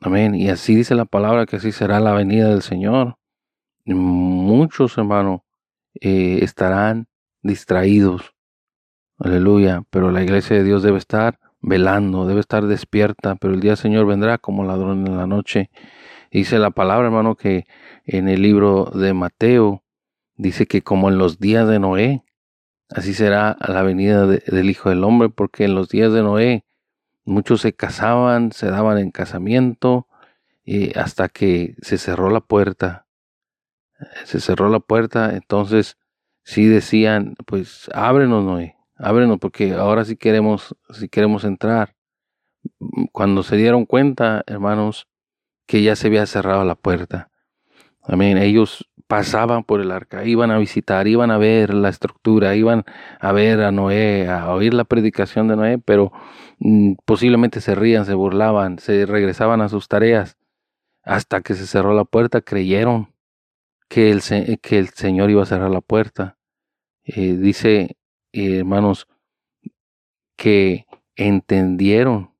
Amén. 0.00 0.34
Y 0.34 0.48
así 0.48 0.74
dice 0.74 0.94
la 0.94 1.04
palabra 1.04 1.46
que 1.46 1.56
así 1.56 1.72
será 1.72 2.00
la 2.00 2.12
venida 2.12 2.48
del 2.48 2.62
Señor. 2.62 3.18
Muchos, 3.84 4.98
hermano, 4.98 5.44
eh, 6.00 6.40
estarán 6.42 7.08
distraídos. 7.42 8.34
Aleluya. 9.22 9.84
Pero 9.90 10.10
la 10.10 10.22
iglesia 10.22 10.56
de 10.56 10.64
Dios 10.64 10.82
debe 10.82 10.98
estar 10.98 11.38
velando, 11.60 12.26
debe 12.26 12.40
estar 12.40 12.66
despierta. 12.66 13.36
Pero 13.36 13.54
el 13.54 13.60
día 13.60 13.76
Señor 13.76 14.06
vendrá 14.06 14.38
como 14.38 14.64
ladrón 14.64 15.06
en 15.06 15.16
la 15.16 15.26
noche. 15.26 15.70
Dice 16.32 16.58
la 16.58 16.70
palabra, 16.70 17.06
hermano, 17.06 17.36
que 17.36 17.66
en 18.04 18.28
el 18.28 18.42
libro 18.42 18.86
de 18.86 19.14
Mateo 19.14 19.84
dice 20.36 20.66
que 20.66 20.82
como 20.82 21.08
en 21.08 21.18
los 21.18 21.38
días 21.38 21.68
de 21.68 21.78
Noé, 21.78 22.24
así 22.88 23.14
será 23.14 23.56
la 23.60 23.82
venida 23.82 24.26
del 24.26 24.70
Hijo 24.70 24.88
del 24.88 25.04
Hombre, 25.04 25.28
porque 25.28 25.64
en 25.64 25.74
los 25.74 25.88
días 25.88 26.12
de 26.12 26.22
Noé 26.22 26.64
muchos 27.24 27.60
se 27.60 27.74
casaban, 27.74 28.50
se 28.50 28.66
daban 28.70 28.98
en 28.98 29.10
casamiento, 29.10 30.08
y 30.64 30.98
hasta 30.98 31.28
que 31.28 31.76
se 31.82 31.98
cerró 31.98 32.30
la 32.30 32.40
puerta. 32.40 33.06
Se 34.24 34.40
cerró 34.40 34.68
la 34.68 34.80
puerta, 34.80 35.36
entonces 35.36 35.96
sí 36.42 36.66
decían, 36.66 37.36
pues 37.46 37.88
ábrenos, 37.94 38.42
Noé, 38.42 38.76
ábrenos, 38.96 39.38
porque 39.38 39.72
ahora 39.74 40.04
sí 40.04 40.16
queremos, 40.16 40.76
sí 40.90 41.08
queremos 41.08 41.44
entrar. 41.44 41.94
Cuando 43.12 43.42
se 43.42 43.56
dieron 43.56 43.86
cuenta, 43.86 44.44
hermanos, 44.46 45.08
que 45.66 45.82
ya 45.82 45.96
se 45.96 46.08
había 46.08 46.26
cerrado 46.26 46.64
la 46.64 46.74
puerta. 46.74 47.30
Amén. 48.02 48.38
Ellos 48.38 48.88
pasaban 49.06 49.64
por 49.64 49.80
el 49.80 49.90
arca, 49.90 50.24
iban 50.24 50.50
a 50.50 50.58
visitar, 50.58 51.06
iban 51.06 51.30
a 51.30 51.38
ver 51.38 51.74
la 51.74 51.88
estructura, 51.88 52.56
iban 52.56 52.84
a 53.20 53.32
ver 53.32 53.60
a 53.60 53.70
Noé, 53.70 54.28
a 54.28 54.50
oír 54.52 54.74
la 54.74 54.84
predicación 54.84 55.48
de 55.48 55.56
Noé, 55.56 55.78
pero 55.78 56.12
mm, 56.58 56.94
posiblemente 57.04 57.60
se 57.60 57.74
rían, 57.74 58.06
se 58.06 58.14
burlaban, 58.14 58.78
se 58.78 59.06
regresaban 59.06 59.60
a 59.60 59.68
sus 59.68 59.88
tareas. 59.88 60.38
Hasta 61.04 61.42
que 61.42 61.54
se 61.54 61.66
cerró 61.66 61.94
la 61.94 62.04
puerta, 62.04 62.40
creyeron 62.40 63.12
que 63.88 64.10
el, 64.10 64.22
que 64.60 64.78
el 64.78 64.88
Señor 64.90 65.30
iba 65.30 65.42
a 65.42 65.46
cerrar 65.46 65.70
la 65.70 65.80
puerta. 65.82 66.38
Eh, 67.04 67.34
dice, 67.36 67.96
eh, 68.32 68.58
hermanos, 68.58 69.06
que 70.36 70.86
entendieron 71.16 72.32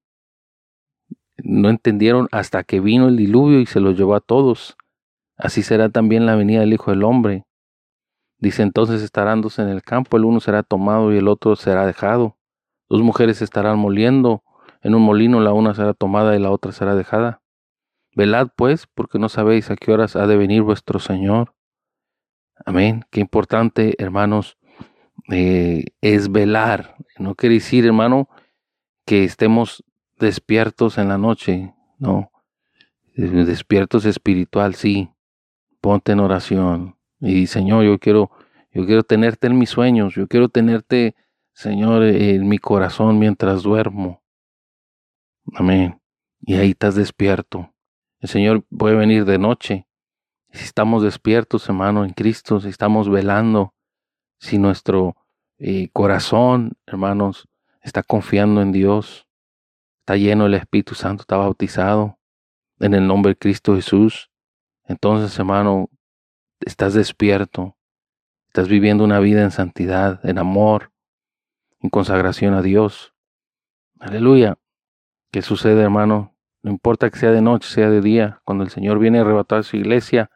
no 1.44 1.70
entendieron 1.70 2.28
hasta 2.30 2.62
que 2.62 2.80
vino 2.80 3.08
el 3.08 3.16
diluvio 3.16 3.60
y 3.60 3.66
se 3.66 3.80
los 3.80 3.96
llevó 3.96 4.14
a 4.14 4.20
todos. 4.20 4.76
Así 5.36 5.62
será 5.62 5.88
también 5.88 6.26
la 6.26 6.36
venida 6.36 6.60
del 6.60 6.72
Hijo 6.72 6.90
del 6.90 7.04
Hombre. 7.04 7.44
Dice 8.38 8.62
entonces 8.62 9.02
estarán 9.02 9.40
dos 9.40 9.58
en 9.58 9.68
el 9.68 9.82
campo, 9.82 10.16
el 10.16 10.24
uno 10.24 10.40
será 10.40 10.62
tomado 10.62 11.12
y 11.12 11.18
el 11.18 11.28
otro 11.28 11.56
será 11.56 11.86
dejado. 11.86 12.36
Dos 12.88 13.02
mujeres 13.02 13.42
estarán 13.42 13.78
moliendo, 13.78 14.42
en 14.82 14.94
un 14.94 15.02
molino 15.02 15.40
la 15.40 15.52
una 15.52 15.74
será 15.74 15.94
tomada 15.94 16.36
y 16.36 16.40
la 16.40 16.50
otra 16.50 16.72
será 16.72 16.94
dejada. 16.94 17.40
Velad 18.14 18.48
pues, 18.56 18.86
porque 18.86 19.18
no 19.18 19.28
sabéis 19.28 19.70
a 19.70 19.76
qué 19.76 19.92
horas 19.92 20.16
ha 20.16 20.26
de 20.26 20.36
venir 20.36 20.62
vuestro 20.62 20.98
Señor. 20.98 21.54
Amén. 22.64 23.04
Qué 23.10 23.20
importante, 23.20 23.94
hermanos, 23.98 24.58
eh, 25.30 25.84
es 26.00 26.30
velar. 26.30 26.96
No 27.18 27.34
quiere 27.34 27.56
decir, 27.56 27.86
hermano, 27.86 28.28
que 29.06 29.24
estemos 29.24 29.84
despiertos 30.18 30.98
en 30.98 31.08
la 31.08 31.18
noche, 31.18 31.74
no. 31.98 32.30
Despiertos 33.14 34.04
espiritual, 34.04 34.74
sí. 34.74 35.10
Ponte 35.80 36.12
en 36.12 36.20
oración. 36.20 36.96
Y 37.20 37.46
Señor, 37.46 37.84
yo 37.84 37.98
quiero, 37.98 38.30
yo 38.72 38.86
quiero 38.86 39.02
tenerte 39.02 39.46
en 39.46 39.58
mis 39.58 39.70
sueños, 39.70 40.14
yo 40.14 40.26
quiero 40.28 40.48
tenerte, 40.48 41.14
Señor, 41.52 42.04
en 42.04 42.48
mi 42.48 42.58
corazón 42.58 43.18
mientras 43.18 43.62
duermo. 43.62 44.22
Amén. 45.54 46.00
Y 46.40 46.54
ahí 46.54 46.70
estás 46.70 46.94
despierto. 46.94 47.72
El 48.20 48.28
Señor 48.28 48.64
puede 48.76 48.96
venir 48.96 49.24
de 49.24 49.38
noche. 49.38 49.86
Si 50.52 50.64
estamos 50.64 51.02
despiertos, 51.02 51.68
hermano, 51.68 52.04
en 52.04 52.12
Cristo, 52.12 52.60
si 52.60 52.68
estamos 52.68 53.08
velando, 53.08 53.74
si 54.42 54.58
nuestro 54.58 55.16
eh, 55.58 55.88
corazón, 55.92 56.72
hermanos, 56.84 57.48
está 57.80 58.02
confiando 58.02 58.60
en 58.60 58.72
Dios, 58.72 59.28
está 60.00 60.16
lleno 60.16 60.44
del 60.44 60.54
Espíritu 60.54 60.96
Santo, 60.96 61.22
está 61.22 61.36
bautizado 61.36 62.18
en 62.80 62.94
el 62.94 63.06
nombre 63.06 63.30
de 63.30 63.36
Cristo 63.36 63.76
Jesús, 63.76 64.30
entonces, 64.82 65.38
hermano, 65.38 65.90
estás 66.58 66.92
despierto, 66.92 67.76
estás 68.48 68.68
viviendo 68.68 69.04
una 69.04 69.20
vida 69.20 69.42
en 69.44 69.52
santidad, 69.52 70.18
en 70.26 70.38
amor, 70.38 70.90
en 71.78 71.88
consagración 71.88 72.54
a 72.54 72.62
Dios. 72.62 73.14
Aleluya. 74.00 74.58
¿Qué 75.30 75.40
sucede, 75.42 75.82
hermano? 75.82 76.34
No 76.62 76.72
importa 76.72 77.08
que 77.10 77.18
sea 77.18 77.30
de 77.30 77.42
noche, 77.42 77.68
sea 77.68 77.90
de 77.90 78.00
día, 78.00 78.40
cuando 78.42 78.64
el 78.64 78.70
Señor 78.70 78.98
viene 78.98 79.18
a 79.18 79.20
arrebatar 79.20 79.62
su 79.62 79.76
iglesia, 79.76 80.32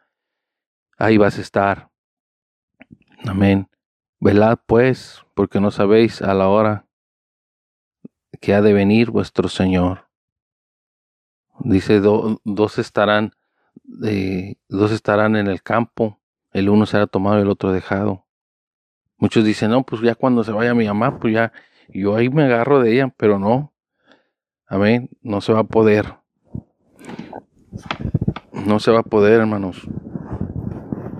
ahí 0.97 1.17
vas 1.17 1.37
a 1.37 1.41
estar. 1.41 1.89
Amén. 3.25 3.67
Velad 4.19 4.57
pues, 4.65 5.23
porque 5.35 5.59
no 5.59 5.69
sabéis 5.69 6.23
a 6.23 6.33
la 6.33 6.47
hora 6.47 6.87
que 8.41 8.55
ha 8.55 8.63
de 8.63 8.73
venir 8.73 9.11
vuestro 9.11 9.47
Señor. 9.47 10.07
Dice, 11.59 11.99
dos 11.99 12.79
estarán, 12.79 13.33
dos 13.83 14.91
estarán 14.91 15.35
en 15.35 15.45
el 15.47 15.61
campo, 15.61 16.19
el 16.51 16.69
uno 16.69 16.87
será 16.87 17.05
tomado 17.05 17.37
y 17.37 17.41
el 17.43 17.49
otro 17.49 17.71
dejado. 17.71 18.25
Muchos 19.17 19.43
dicen, 19.45 19.69
no, 19.69 19.83
pues 19.83 20.01
ya 20.01 20.15
cuando 20.15 20.43
se 20.43 20.51
vaya 20.51 20.73
mi 20.73 20.87
mamá, 20.87 21.19
pues 21.19 21.33
ya, 21.33 21.51
yo 21.89 22.15
ahí 22.15 22.29
me 22.29 22.43
agarro 22.43 22.79
de 22.79 22.93
ella, 22.93 23.13
pero 23.17 23.37
no. 23.37 23.73
Amén, 24.65 25.09
no 25.21 25.41
se 25.41 25.53
va 25.53 25.59
a 25.59 25.63
poder. 25.63 26.15
No 28.51 28.79
se 28.79 28.91
va 28.91 28.99
a 28.99 29.03
poder, 29.03 29.39
hermanos. 29.39 29.87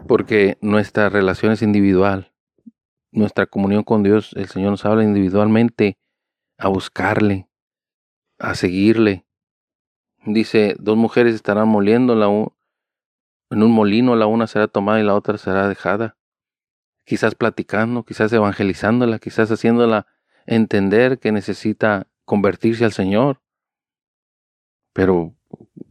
Porque 0.08 0.58
nuestra 0.62 1.10
relación 1.10 1.51
es 1.51 1.62
individual 1.62 2.34
nuestra 3.12 3.46
comunión 3.46 3.84
con 3.84 4.04
Dios, 4.04 4.34
el 4.36 4.48
Señor 4.48 4.72
nos 4.72 4.86
habla 4.86 5.04
individualmente 5.04 5.98
a 6.58 6.68
buscarle, 6.68 7.50
a 8.40 8.56
seguirle. 8.56 9.26
Dice, 10.26 10.76
dos 10.80 10.98
mujeres 10.98 11.36
estarán 11.36 11.68
moliendo 11.68 12.14
en 13.50 13.64
un 13.64 13.72
molino, 13.72 14.16
la 14.16 14.28
una 14.28 14.48
será 14.48 14.68
tomada 14.68 15.00
y 15.00 15.04
la 15.04 15.16
otra 15.16 15.38
será 15.38 15.68
dejada. 15.68 16.18
Quizás 17.06 17.36
platicando, 17.36 18.04
quizás 18.04 18.34
evangelizándola, 18.34 19.20
quizás 19.20 19.50
haciéndola 19.50 20.08
entender 20.46 21.20
que 21.20 21.31
necesita 21.31 22.08
convertirse 22.25 22.84
al 22.84 22.92
Señor. 22.92 23.42
Pero 24.92 25.34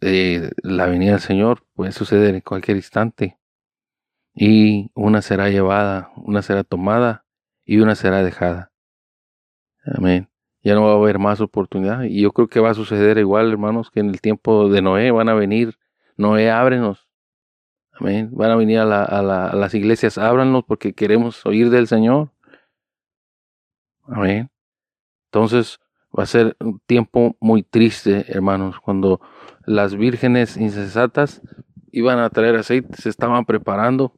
eh, 0.03 0.51
la 0.63 0.87
venida 0.87 1.13
del 1.13 1.21
Señor 1.21 1.65
puede 1.73 1.93
suceder 1.93 2.35
en 2.35 2.43
cualquier 2.43 2.77
instante 2.77 3.36
y 4.37 4.91
una 4.95 5.23
será 5.23 5.49
llevada, 5.49 6.13
una 6.17 6.43
será 6.43 6.63
tomada 6.63 7.25
y 7.65 7.79
una 7.79 7.95
será 7.95 8.23
dejada. 8.23 8.71
Amén. 9.83 10.29
Ya 10.63 10.75
no 10.75 10.83
va 10.83 10.93
a 10.93 10.97
haber 10.97 11.19
más 11.19 11.41
oportunidad. 11.41 12.03
Y 12.03 12.21
yo 12.21 12.33
creo 12.33 12.49
que 12.49 12.61
va 12.61 12.71
a 12.71 12.75
suceder 12.75 13.17
igual, 13.19 13.51
hermanos, 13.51 13.91
que 13.91 14.01
en 14.01 14.11
el 14.11 14.21
tiempo 14.21 14.69
de 14.69 14.83
Noé 14.83 15.11
van 15.11 15.31
a 15.31 15.35
venir. 15.35 15.79
Noé, 16.19 16.51
ábrenos. 16.51 17.09
Amén. 17.93 18.29
Van 18.33 18.51
a 18.51 18.57
venir 18.57 18.81
a, 18.81 18.85
las 18.85 19.75
iglesias, 19.75 20.19
ábranos 20.19 20.65
porque 20.65 20.93
queremos 20.93 21.47
oír 21.47 21.71
del 21.71 21.87
Señor. 21.87 22.31
Amén. 24.07 24.51
Entonces 25.31 25.79
va 26.17 26.25
a 26.25 26.27
ser 26.27 26.57
un 26.61 26.79
tiempo 26.81 27.37
muy 27.41 27.63
triste, 27.63 28.27
hermanos, 28.29 28.81
cuando 28.81 29.21
las 29.65 29.97
vírgenes 29.97 30.59
insensatas 30.59 31.41
iban 31.97 32.19
a 32.19 32.29
traer 32.29 32.57
aceite, 32.57 32.95
se 33.01 33.09
estaban 33.09 33.47
preparando. 33.47 34.13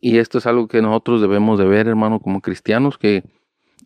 Y 0.00 0.18
esto 0.18 0.38
es 0.38 0.46
algo 0.46 0.66
que 0.66 0.82
nosotros 0.82 1.20
debemos 1.20 1.60
de 1.60 1.64
ver, 1.64 1.86
hermano, 1.86 2.18
como 2.18 2.40
cristianos, 2.40 2.98
que 2.98 3.22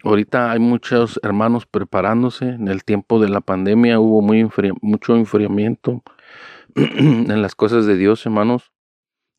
ahorita 0.03 0.51
hay 0.51 0.59
muchos 0.59 1.21
hermanos 1.23 1.67
preparándose. 1.67 2.49
En 2.49 2.69
el 2.69 2.85
tiempo 2.85 3.21
de 3.21 3.29
la 3.29 3.43
pandemia 3.43 4.01
hubo 4.01 4.23
muy 4.23 4.49
mucho 4.81 5.15
enfriamiento 5.15 6.03
en 6.75 7.43
las 7.43 7.55
cosas 7.55 7.85
de 7.85 7.99
Dios, 7.99 8.25
hermanos. 8.25 8.73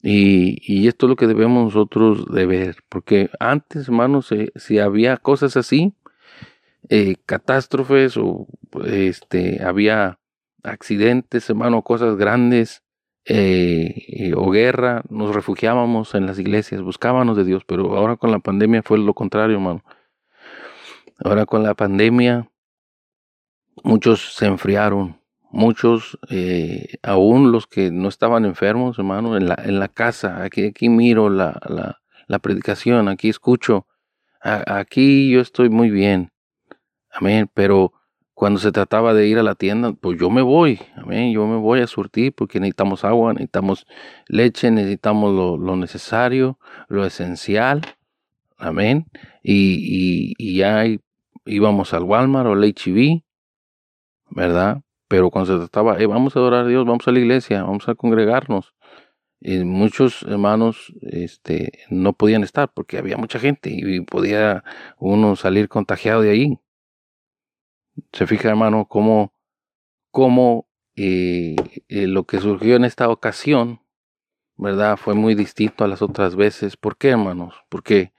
Y, 0.04 0.88
esto 0.88 1.08
es 1.08 1.10
lo 1.10 1.16
que 1.16 1.28
debemos 1.28 1.64
nosotros 1.66 2.28
de 2.32 2.46
ver, 2.46 2.78
porque 2.90 3.32
antes, 3.40 3.88
hermanos, 3.88 4.30
si 4.56 4.78
había 4.78 5.18
cosas 5.18 5.58
así, 5.58 5.96
eh, 6.90 7.16
catástrofes 7.26 8.18
o 8.18 8.46
este, 8.86 9.64
había 9.64 10.20
accidentes, 10.64 11.50
hermano, 11.50 11.82
cosas 11.82 12.16
grandes, 12.18 12.84
eh, 13.26 14.34
o 14.36 14.50
guerra, 14.50 15.04
nos 15.10 15.36
refugiábamos 15.36 16.16
en 16.16 16.26
las 16.26 16.40
iglesias, 16.40 16.82
buscábamos 16.82 17.38
de 17.38 17.44
Dios, 17.44 17.64
pero 17.66 17.96
ahora 17.96 18.16
con 18.18 18.32
la 18.32 18.40
pandemia 18.40 18.82
fue 18.84 18.98
lo 18.98 19.14
contrario, 19.14 19.56
hermano. 19.58 19.84
Ahora 21.24 21.46
con 21.46 21.64
la 21.64 21.74
pandemia, 21.74 22.50
muchos 23.84 24.36
se 24.36 24.46
enfriaron, 24.46 25.22
muchos, 25.52 26.18
eh, 26.30 26.98
aún 27.04 27.52
los 27.52 27.68
que 27.68 27.92
no 27.92 28.08
estaban 28.08 28.46
enfermos, 28.46 28.98
hermano, 28.98 29.36
en 29.36 29.48
la, 29.48 29.56
en 29.64 29.80
la 29.80 29.90
casa, 29.90 30.44
aquí, 30.44 30.68
aquí 30.68 30.90
miro 30.90 31.30
la, 31.30 31.60
la, 31.68 32.00
la 32.28 32.40
predicación, 32.40 33.10
aquí 33.10 33.30
escucho, 33.30 33.86
aquí 34.42 35.30
yo 35.30 35.42
estoy 35.42 35.70
muy 35.70 35.90
bien, 35.90 36.32
amén, 37.12 37.50
pero 37.54 37.94
cuando 38.40 38.58
se 38.62 38.72
trataba 38.72 39.14
de 39.14 39.28
ir 39.28 39.38
a 39.38 39.44
la 39.44 39.54
tienda, 39.54 39.92
pues 39.92 40.18
yo 40.18 40.30
me 40.30 40.42
voy, 40.42 40.80
amén, 40.96 41.34
yo 41.34 41.46
me 41.46 41.58
voy 41.58 41.82
a 41.82 41.88
surtir 41.88 42.34
porque 42.34 42.62
necesitamos 42.62 43.04
agua, 43.04 43.34
necesitamos 43.34 43.86
leche, 44.30 44.72
necesitamos 44.72 45.60
lo, 45.60 45.76
necesario, 45.76 46.58
lo 46.88 47.06
esencial, 47.06 47.82
amén, 48.58 49.08
y, 49.44 50.34
y, 50.38 50.56
ya 50.56 50.86
íbamos 51.46 51.94
al 51.94 52.04
Walmart 52.04 52.48
o 52.48 52.54
al 52.54 52.64
HB, 52.64 53.24
¿verdad? 54.30 54.84
Pero 55.10 55.32
cuando 55.32 55.52
se 55.52 55.60
trataba, 55.60 56.00
eh, 56.00 56.06
vamos 56.06 56.34
a 56.34 56.40
adorar 56.40 56.64
a 56.64 56.68
Dios, 56.70 56.86
vamos 56.86 57.06
a 57.10 57.12
la 57.12 57.20
iglesia, 57.20 57.64
vamos 57.64 57.90
a 57.90 57.96
congregarnos, 57.96 58.74
y 59.42 59.58
muchos 59.66 60.24
hermanos 60.24 60.94
este, 61.02 61.74
no 61.90 62.14
podían 62.14 62.44
estar 62.44 62.72
porque 62.74 63.00
había 63.00 63.18
mucha 63.18 63.38
gente 63.38 63.70
y 63.70 64.00
podía 64.00 64.64
uno 64.98 65.36
salir 65.36 65.68
contagiado 65.68 66.22
de 66.22 66.30
ahí. 66.30 66.60
Se 68.12 68.28
fija, 68.28 68.50
hermano, 68.50 68.88
cómo, 68.88 69.34
cómo 70.12 70.68
eh, 70.96 71.56
eh, 71.88 72.08
lo 72.08 72.26
que 72.26 72.40
surgió 72.40 72.76
en 72.76 72.86
esta 72.86 73.10
ocasión, 73.10 73.82
¿verdad? 74.58 74.98
Fue 74.98 75.14
muy 75.14 75.36
distinto 75.36 75.84
a 75.84 75.88
las 75.88 76.02
otras 76.02 76.36
veces. 76.36 76.78
¿Por 76.78 76.98
qué, 76.98 77.10
hermanos? 77.10 77.56
Porque 77.70 78.14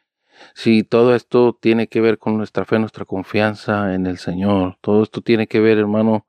si 0.54 0.82
todo 0.82 1.14
esto 1.14 1.56
tiene 1.60 1.88
que 1.88 2.00
ver 2.00 2.18
con 2.18 2.36
nuestra 2.36 2.64
fe, 2.64 2.78
nuestra 2.78 3.04
confianza 3.04 3.94
en 3.94 4.06
el 4.06 4.18
Señor, 4.18 4.78
todo 4.80 5.02
esto 5.02 5.20
tiene 5.20 5.46
que 5.46 5.60
ver, 5.60 5.78
hermano, 5.78 6.26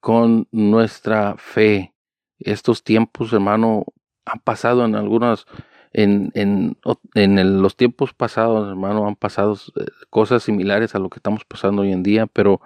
con 0.00 0.48
nuestra 0.50 1.36
fe. 1.38 1.94
Estos 2.38 2.82
tiempos, 2.82 3.32
hermano, 3.32 3.84
han 4.24 4.40
pasado 4.40 4.84
en 4.84 4.94
algunas 4.94 5.46
en, 5.92 6.30
en, 6.34 6.76
en 7.14 7.62
los 7.62 7.76
tiempos 7.76 8.14
pasados, 8.14 8.68
hermano, 8.68 9.06
han 9.06 9.16
pasado 9.16 9.54
eh, 9.76 9.84
cosas 10.10 10.42
similares 10.42 10.94
a 10.94 10.98
lo 10.98 11.10
que 11.10 11.18
estamos 11.18 11.44
pasando 11.44 11.82
hoy 11.82 11.92
en 11.92 12.02
día, 12.02 12.26
pero 12.26 12.60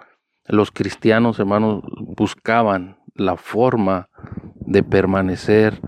los 0.45 0.71
cristianos, 0.71 1.39
hermanos, 1.39 1.83
buscaban 1.99 2.97
la 3.15 3.35
forma 3.35 4.09
de 4.55 4.83
permanecer, 4.83 5.81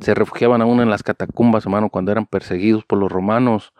se 0.00 0.14
refugiaban 0.14 0.62
aún 0.62 0.80
en 0.80 0.90
las 0.90 1.02
catacumbas, 1.02 1.64
hermano, 1.64 1.88
cuando 1.88 2.12
eran 2.12 2.26
perseguidos 2.26 2.84
por 2.84 2.98
los 2.98 3.10
romanos. 3.10 3.72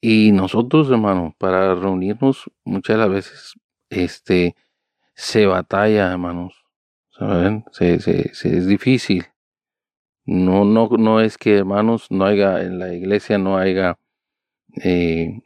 Y 0.00 0.32
nosotros, 0.32 0.90
hermano, 0.90 1.34
para 1.38 1.74
reunirnos 1.74 2.50
muchas 2.64 2.96
de 2.96 3.02
las 3.02 3.10
veces, 3.10 3.54
este, 3.90 4.54
se 5.14 5.46
batalla, 5.46 6.12
hermanos. 6.12 6.64
¿Saben? 7.10 7.64
Se, 7.72 8.00
se, 8.00 8.34
se, 8.34 8.56
es 8.56 8.66
difícil. 8.66 9.26
No, 10.30 10.66
no, 10.66 10.90
no 10.98 11.20
es 11.22 11.38
que, 11.38 11.56
hermanos, 11.56 12.08
no 12.10 12.26
haya 12.26 12.62
en 12.62 12.78
la 12.78 12.92
iglesia, 12.92 13.38
no 13.38 13.56
haya 13.56 13.98
eh, 14.84 15.40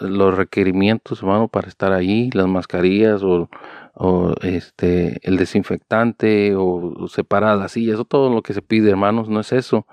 los 0.00 0.36
requerimientos, 0.36 1.20
hermano, 1.20 1.48
para 1.48 1.68
estar 1.68 1.92
ahí, 1.92 2.30
las 2.34 2.46
mascarillas 2.46 3.22
o, 3.22 3.48
o 3.94 4.34
este 4.42 5.18
el 5.26 5.38
desinfectante 5.38 6.54
o 6.54 7.08
separar 7.08 7.56
las 7.56 7.72
sillas, 7.72 7.98
o 7.98 8.04
todo 8.04 8.28
lo 8.28 8.42
que 8.42 8.52
se 8.52 8.60
pide, 8.60 8.90
hermanos, 8.90 9.30
no 9.30 9.40
es 9.40 9.52
eso. 9.52 9.86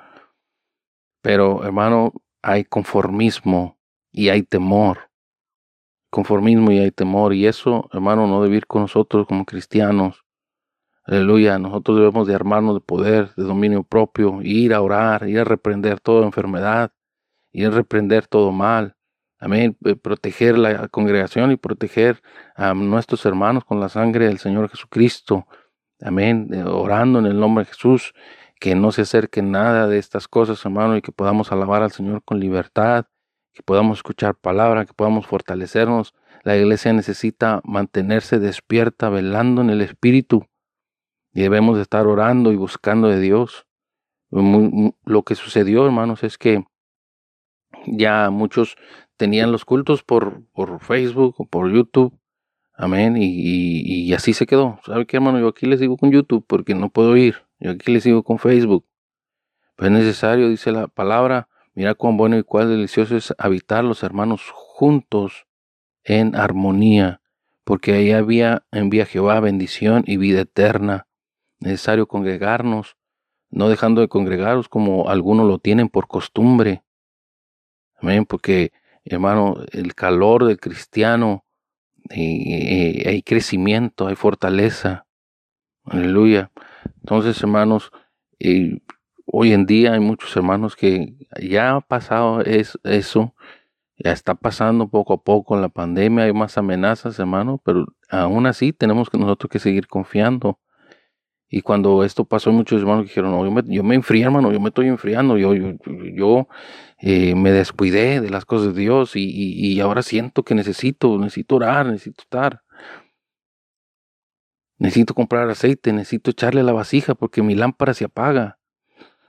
Pero, 1.23 1.63
hermano, 1.63 2.11
hay 2.41 2.65
conformismo 2.65 3.77
y 4.11 4.27
hay 4.27 4.43
temor. 4.43 5.09
Conformismo 6.11 6.71
y 6.71 6.79
hay 6.79 6.91
temor. 6.91 7.33
Y 7.33 7.47
eso, 7.47 7.87
hermano, 7.93 8.27
no 8.27 8.43
debe 8.43 8.57
ir 8.57 8.67
con 8.67 8.81
nosotros 8.81 9.25
como 9.25 9.45
cristianos. 9.45 10.20
Aleluya. 11.03 11.57
Nosotros 11.57 11.97
debemos 11.97 12.27
de 12.27 12.35
armarnos 12.35 12.75
de 12.75 12.81
poder, 12.81 13.33
de 13.35 13.43
dominio 13.43 13.83
propio, 13.83 14.39
ir 14.43 14.73
a 14.73 14.81
orar, 14.81 15.27
ir 15.27 15.39
a 15.39 15.43
reprender 15.43 15.99
toda 15.99 16.25
enfermedad, 16.25 16.91
ir 17.51 17.67
a 17.67 17.71
reprender 17.71 18.27
todo 18.27 18.51
mal. 18.51 18.95
Amén. 19.39 19.75
Eh, 19.85 19.95
proteger 19.95 20.57
la 20.57 20.87
congregación 20.89 21.51
y 21.51 21.57
proteger 21.57 22.21
a 22.55 22.75
nuestros 22.75 23.25
hermanos 23.25 23.65
con 23.65 23.79
la 23.79 23.89
sangre 23.89 24.27
del 24.27 24.37
Señor 24.37 24.69
Jesucristo. 24.69 25.47
Amén. 25.99 26.49
Eh, 26.53 26.63
orando 26.63 27.19
en 27.19 27.25
el 27.25 27.39
nombre 27.39 27.65
de 27.65 27.71
Jesús. 27.71 28.13
Que 28.59 28.75
no 28.75 28.91
se 28.91 29.01
acerque 29.01 29.41
nada 29.41 29.87
de 29.87 29.97
estas 29.97 30.27
cosas, 30.27 30.63
hermano, 30.63 30.95
y 30.95 31.01
que 31.01 31.11
podamos 31.11 31.51
alabar 31.51 31.81
al 31.81 31.91
Señor 31.91 32.23
con 32.23 32.39
libertad, 32.39 33.07
que 33.53 33.63
podamos 33.63 33.97
escuchar 33.97 34.35
palabra, 34.35 34.85
que 34.85 34.93
podamos 34.93 35.25
fortalecernos. 35.25 36.13
La 36.43 36.55
iglesia 36.55 36.93
necesita 36.93 37.61
mantenerse 37.63 38.37
despierta, 38.37 39.09
velando 39.09 39.61
en 39.61 39.71
el 39.71 39.81
Espíritu. 39.81 40.45
Y 41.33 41.41
debemos 41.41 41.77
de 41.77 41.83
estar 41.83 42.07
orando 42.07 42.51
y 42.51 42.55
buscando 42.55 43.07
de 43.07 43.19
Dios. 43.19 43.65
Lo 44.29 45.23
que 45.23 45.35
sucedió, 45.35 45.85
hermanos, 45.85 46.23
es 46.23 46.37
que 46.37 46.65
ya 47.85 48.29
muchos 48.29 48.75
tenían 49.17 49.51
los 49.51 49.65
cultos 49.65 50.03
por, 50.03 50.43
por 50.51 50.79
Facebook 50.81 51.35
o 51.37 51.45
por 51.45 51.71
YouTube. 51.71 52.17
Amén. 52.73 53.15
Y, 53.17 54.07
y, 54.07 54.13
así 54.13 54.33
se 54.33 54.45
quedó. 54.45 54.79
¿Sabe 54.85 55.05
qué, 55.05 55.17
hermano? 55.17 55.39
Yo 55.39 55.47
aquí 55.47 55.65
les 55.67 55.79
digo 55.79 55.97
con 55.97 56.11
YouTube 56.11 56.43
porque 56.47 56.73
no 56.73 56.89
puedo 56.89 57.15
ir. 57.17 57.43
Yo 57.59 57.71
aquí 57.71 57.91
les 57.91 58.03
digo 58.03 58.23
con 58.23 58.39
Facebook. 58.39 58.85
Pero 59.75 59.93
es 59.95 59.99
necesario, 59.99 60.49
dice 60.49 60.71
la 60.71 60.87
palabra, 60.87 61.47
mira 61.73 61.95
cuán 61.95 62.17
bueno 62.17 62.37
y 62.37 62.43
cuán 62.43 62.69
delicioso 62.69 63.15
es 63.15 63.33
habitar 63.37 63.83
los 63.83 64.03
hermanos 64.03 64.49
juntos 64.51 65.47
en 66.03 66.35
armonía, 66.35 67.21
porque 67.63 67.93
ahí 67.93 68.11
había 68.11 68.65
envía 68.71 69.05
Jehová 69.05 69.39
bendición 69.39 70.03
y 70.07 70.17
vida 70.17 70.41
eterna. 70.41 71.07
Necesario 71.61 72.07
congregarnos, 72.07 72.97
no 73.49 73.69
dejando 73.69 74.01
de 74.01 74.09
congregaros 74.09 74.67
como 74.67 75.09
algunos 75.09 75.47
lo 75.47 75.59
tienen 75.59 75.87
por 75.87 76.07
costumbre. 76.07 76.83
Amén, 77.95 78.25
porque 78.25 78.73
hermano, 79.05 79.55
el 79.71 79.95
calor 79.95 80.45
del 80.45 80.59
cristiano, 80.59 81.45
eh, 82.09 83.03
hay 83.07 83.21
crecimiento, 83.23 84.07
hay 84.07 84.15
fortaleza. 84.15 85.05
Aleluya. 85.85 86.51
Entonces, 86.99 87.41
hermanos, 87.41 87.91
eh, 88.39 88.79
hoy 89.25 89.53
en 89.53 89.65
día 89.65 89.93
hay 89.93 89.99
muchos 89.99 90.35
hermanos 90.35 90.75
que 90.75 91.15
ya 91.41 91.75
ha 91.75 91.81
pasado 91.81 92.41
eso, 92.41 93.35
ya 93.97 94.11
está 94.11 94.35
pasando 94.35 94.89
poco 94.89 95.13
a 95.13 95.23
poco 95.23 95.55
la 95.57 95.69
pandemia, 95.69 96.25
hay 96.25 96.33
más 96.33 96.57
amenazas, 96.57 97.19
hermano, 97.19 97.61
pero 97.63 97.85
aún 98.09 98.45
así 98.47 98.73
tenemos 98.73 99.09
que 99.09 99.17
nosotros 99.17 99.49
que 99.49 99.59
seguir 99.59 99.87
confiando. 99.87 100.59
Y 101.53 101.61
cuando 101.63 102.05
esto 102.05 102.23
pasó, 102.23 102.49
muchos 102.53 102.79
hermanos 102.79 103.07
dijeron, 103.07 103.31
no, 103.31 103.43
yo 103.43 103.51
me, 103.51 103.61
yo 103.65 103.83
me 103.83 103.95
enfrié, 103.95 104.23
hermano, 104.23 104.53
yo 104.53 104.61
me 104.61 104.69
estoy 104.69 104.87
enfriando, 104.87 105.37
yo, 105.37 105.53
yo, 105.53 105.73
yo 106.15 106.47
eh, 106.97 107.35
me 107.35 107.51
descuidé 107.51 108.21
de 108.21 108.29
las 108.29 108.45
cosas 108.45 108.73
de 108.73 108.79
Dios 108.79 109.17
y, 109.17 109.25
y, 109.29 109.77
ahora 109.81 110.01
siento 110.01 110.43
que 110.43 110.55
necesito, 110.55 111.17
necesito 111.17 111.57
orar, 111.57 111.87
necesito 111.87 112.21
estar. 112.21 112.63
Necesito 114.77 115.13
comprar 115.13 115.49
aceite, 115.49 115.91
necesito 115.91 116.31
echarle 116.31 116.63
la 116.63 116.71
vasija 116.71 117.15
porque 117.15 117.43
mi 117.43 117.53
lámpara 117.53 117.93
se 117.93 118.05
apaga. 118.05 118.57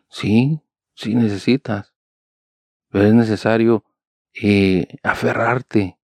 Sí, 0.09 0.61
sí 0.95 1.17
necesitas. 1.17 1.93
Pero 2.89 3.07
es 3.07 3.15
necesario 3.15 3.85
eh, 4.41 4.87
aferrarte, 5.03 5.99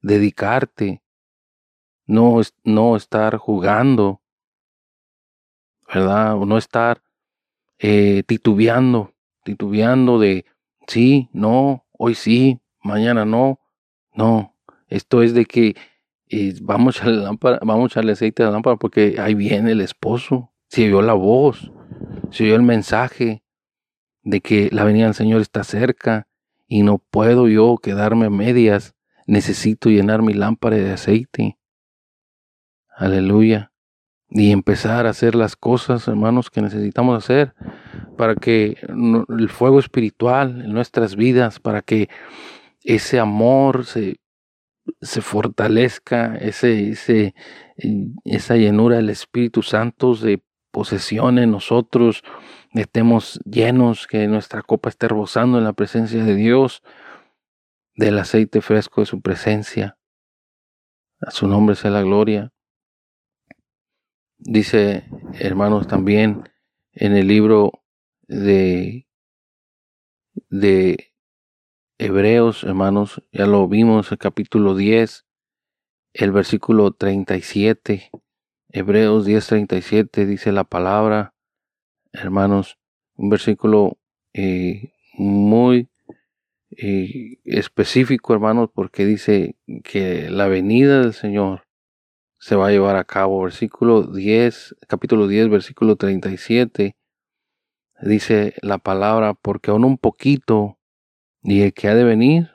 dedicarte, 0.00 1.04
no, 2.04 2.40
no 2.64 2.96
estar 2.96 3.36
jugando 3.36 4.23
¿verdad? 5.94 6.34
O 6.34 6.44
no 6.44 6.58
estar 6.58 7.02
eh, 7.78 8.24
titubeando, 8.26 9.14
titubeando 9.44 10.18
de 10.18 10.44
sí, 10.88 11.30
no, 11.32 11.86
hoy 11.92 12.14
sí, 12.14 12.60
mañana 12.82 13.24
no. 13.24 13.60
No, 14.12 14.54
esto 14.88 15.22
es 15.22 15.34
de 15.34 15.44
que 15.44 15.76
eh, 16.28 16.54
vamos, 16.62 17.02
a 17.02 17.06
lámpara, 17.06 17.58
vamos 17.62 17.84
a 17.84 17.86
echarle 17.92 18.12
aceite 18.12 18.42
a 18.42 18.46
la 18.46 18.52
lámpara 18.52 18.76
porque 18.76 19.16
ahí 19.18 19.34
viene 19.34 19.72
el 19.72 19.80
esposo. 19.80 20.52
Se 20.68 20.86
oyó 20.86 21.02
la 21.02 21.14
voz, 21.14 21.70
se 22.30 22.44
oyó 22.44 22.56
el 22.56 22.62
mensaje 22.62 23.44
de 24.22 24.40
que 24.40 24.70
la 24.72 24.84
venida 24.84 25.06
del 25.06 25.14
Señor 25.14 25.40
está 25.40 25.62
cerca 25.62 26.26
y 26.66 26.82
no 26.82 26.98
puedo 26.98 27.48
yo 27.48 27.76
quedarme 27.80 28.26
a 28.26 28.30
medias. 28.30 28.94
Necesito 29.26 29.88
llenar 29.90 30.22
mi 30.22 30.34
lámpara 30.34 30.76
de 30.76 30.92
aceite. 30.92 31.58
Aleluya 32.96 33.73
y 34.34 34.50
empezar 34.50 35.06
a 35.06 35.10
hacer 35.10 35.36
las 35.36 35.54
cosas, 35.54 36.08
hermanos, 36.08 36.50
que 36.50 36.60
necesitamos 36.60 37.16
hacer 37.16 37.54
para 38.18 38.34
que 38.34 38.76
el 39.28 39.48
fuego 39.48 39.78
espiritual 39.78 40.60
en 40.62 40.72
nuestras 40.72 41.14
vidas, 41.14 41.60
para 41.60 41.82
que 41.82 42.08
ese 42.82 43.20
amor 43.20 43.84
se, 43.86 44.16
se 45.00 45.20
fortalezca, 45.20 46.34
ese, 46.34 46.90
ese, 46.90 47.34
esa 48.24 48.56
llenura 48.56 48.96
del 48.96 49.10
Espíritu 49.10 49.62
Santo 49.62 50.16
de 50.16 50.42
posesión 50.72 51.38
en 51.38 51.52
nosotros, 51.52 52.24
estemos 52.72 53.40
llenos, 53.44 54.08
que 54.08 54.26
nuestra 54.26 54.62
copa 54.62 54.88
esté 54.88 55.06
rebosando 55.06 55.58
en 55.58 55.64
la 55.64 55.74
presencia 55.74 56.24
de 56.24 56.34
Dios, 56.34 56.82
del 57.94 58.18
aceite 58.18 58.60
fresco 58.60 59.00
de 59.00 59.06
su 59.06 59.20
presencia. 59.20 59.96
A 61.20 61.30
su 61.30 61.46
nombre 61.46 61.76
sea 61.76 61.92
la 61.92 62.02
gloria. 62.02 62.50
Dice, 64.46 65.04
hermanos, 65.38 65.86
también 65.88 66.50
en 66.92 67.16
el 67.16 67.28
libro 67.28 67.82
de, 68.28 69.06
de 70.50 71.14
Hebreos, 71.96 72.62
hermanos, 72.62 73.22
ya 73.32 73.46
lo 73.46 73.66
vimos, 73.68 74.12
el 74.12 74.18
capítulo 74.18 74.74
10, 74.76 75.24
el 76.12 76.30
versículo 76.30 76.92
37. 76.92 78.10
Hebreos 78.68 79.24
10, 79.24 79.46
37 79.46 80.26
dice 80.26 80.52
la 80.52 80.64
palabra, 80.64 81.34
hermanos, 82.12 82.78
un 83.16 83.30
versículo 83.30 83.96
eh, 84.34 84.92
muy 85.14 85.88
eh, 86.76 87.38
específico, 87.46 88.34
hermanos, 88.34 88.68
porque 88.74 89.06
dice 89.06 89.56
que 89.82 90.28
la 90.28 90.48
venida 90.48 91.00
del 91.00 91.14
Señor 91.14 91.63
se 92.44 92.56
va 92.56 92.66
a 92.66 92.70
llevar 92.70 92.96
a 92.96 93.04
cabo. 93.04 93.42
Versículo 93.42 94.02
10, 94.02 94.76
capítulo 94.86 95.26
10, 95.26 95.48
versículo 95.48 95.96
37, 95.96 96.94
dice 98.02 98.52
la 98.60 98.76
palabra, 98.76 99.32
porque 99.32 99.70
aún 99.70 99.82
un 99.82 99.96
poquito, 99.96 100.78
y 101.42 101.62
el 101.62 101.72
que 101.72 101.88
ha 101.88 101.94
de 101.94 102.04
venir, 102.04 102.50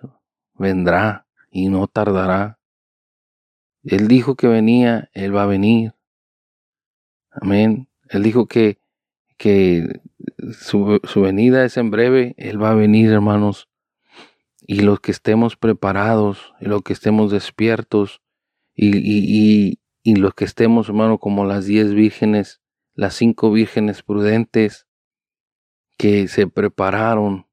vendrá 0.54 1.26
y 1.50 1.70
no 1.70 1.88
tardará. 1.88 2.60
Él 3.84 4.08
dijo 4.08 4.36
que 4.36 4.46
venía, 4.46 5.10
Él 5.14 5.36
va 5.36 5.42
a 5.44 5.48
venir. 5.48 5.96
Amén. 7.32 7.90
Él 8.10 8.22
dijo 8.22 8.46
que, 8.46 8.78
que 9.38 10.02
su, 10.54 11.00
su 11.04 11.22
venida 11.22 11.66
es 11.66 11.78
en 11.78 11.90
breve, 11.90 12.36
Él 12.38 12.62
va 12.62 12.70
a 12.70 12.76
venir, 12.76 13.10
hermanos. 13.10 13.68
Y 14.62 14.82
los 14.82 15.00
que 15.00 15.10
estemos 15.10 15.56
preparados, 15.56 16.54
y 16.62 16.66
los 16.66 16.84
que 16.84 16.94
estemos 16.94 17.32
despiertos, 17.32 18.22
y, 18.82 19.80
y, 20.04 20.16
los 20.16 20.34
que 20.34 20.46
estemos, 20.46 20.88
hermano, 20.88 21.18
como 21.18 21.46
las 21.46 21.66
diez 21.66 21.94
vírgenes, 21.94 22.62
las 22.94 23.14
cinco 23.14 23.52
vírgenes 23.52 24.04
prudentes 24.04 24.88
que 25.98 26.28
se 26.30 26.48
prepararon. 26.48 27.48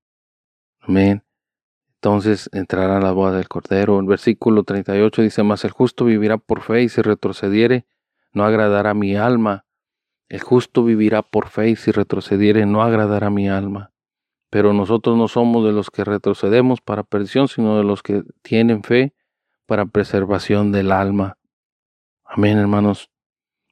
Amén. 0.80 1.24
Entonces 1.96 2.48
entrará 2.52 3.00
la 3.00 3.10
boda 3.10 3.36
del 3.36 3.48
Cordero. 3.48 3.98
El 3.98 4.06
versículo 4.06 4.62
38 4.62 5.22
dice, 5.22 5.42
mas 5.42 5.64
el 5.64 5.72
justo 5.72 6.04
vivirá 6.04 6.38
por 6.38 6.62
fe 6.62 6.82
y 6.82 6.88
si 6.88 7.02
retrocediere, 7.02 7.86
no 8.32 8.44
agradará 8.44 8.94
mi 8.94 9.16
alma. 9.16 9.66
El 10.28 10.40
justo 10.40 10.84
vivirá 10.84 11.22
por 11.22 11.48
fe 11.48 11.70
y 11.70 11.76
si 11.76 11.90
retrocediere, 11.90 12.66
no 12.66 12.82
agradará 12.82 13.30
mi 13.30 13.48
alma. 13.48 13.92
Pero 14.50 14.72
nosotros 14.72 15.16
no 15.16 15.26
somos 15.26 15.64
de 15.64 15.72
los 15.72 15.90
que 15.90 16.04
retrocedemos 16.04 16.80
para 16.80 17.02
perdición, 17.02 17.48
sino 17.48 17.76
de 17.78 17.84
los 17.84 18.02
que 18.04 18.22
tienen 18.42 18.84
fe 18.84 19.15
para 19.66 19.86
preservación 19.86 20.72
del 20.72 20.92
alma. 20.92 21.38
Amén, 22.24 22.58
hermanos. 22.58 23.10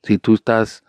Si 0.02 0.18
tú 0.18 0.34
estás 0.34 0.84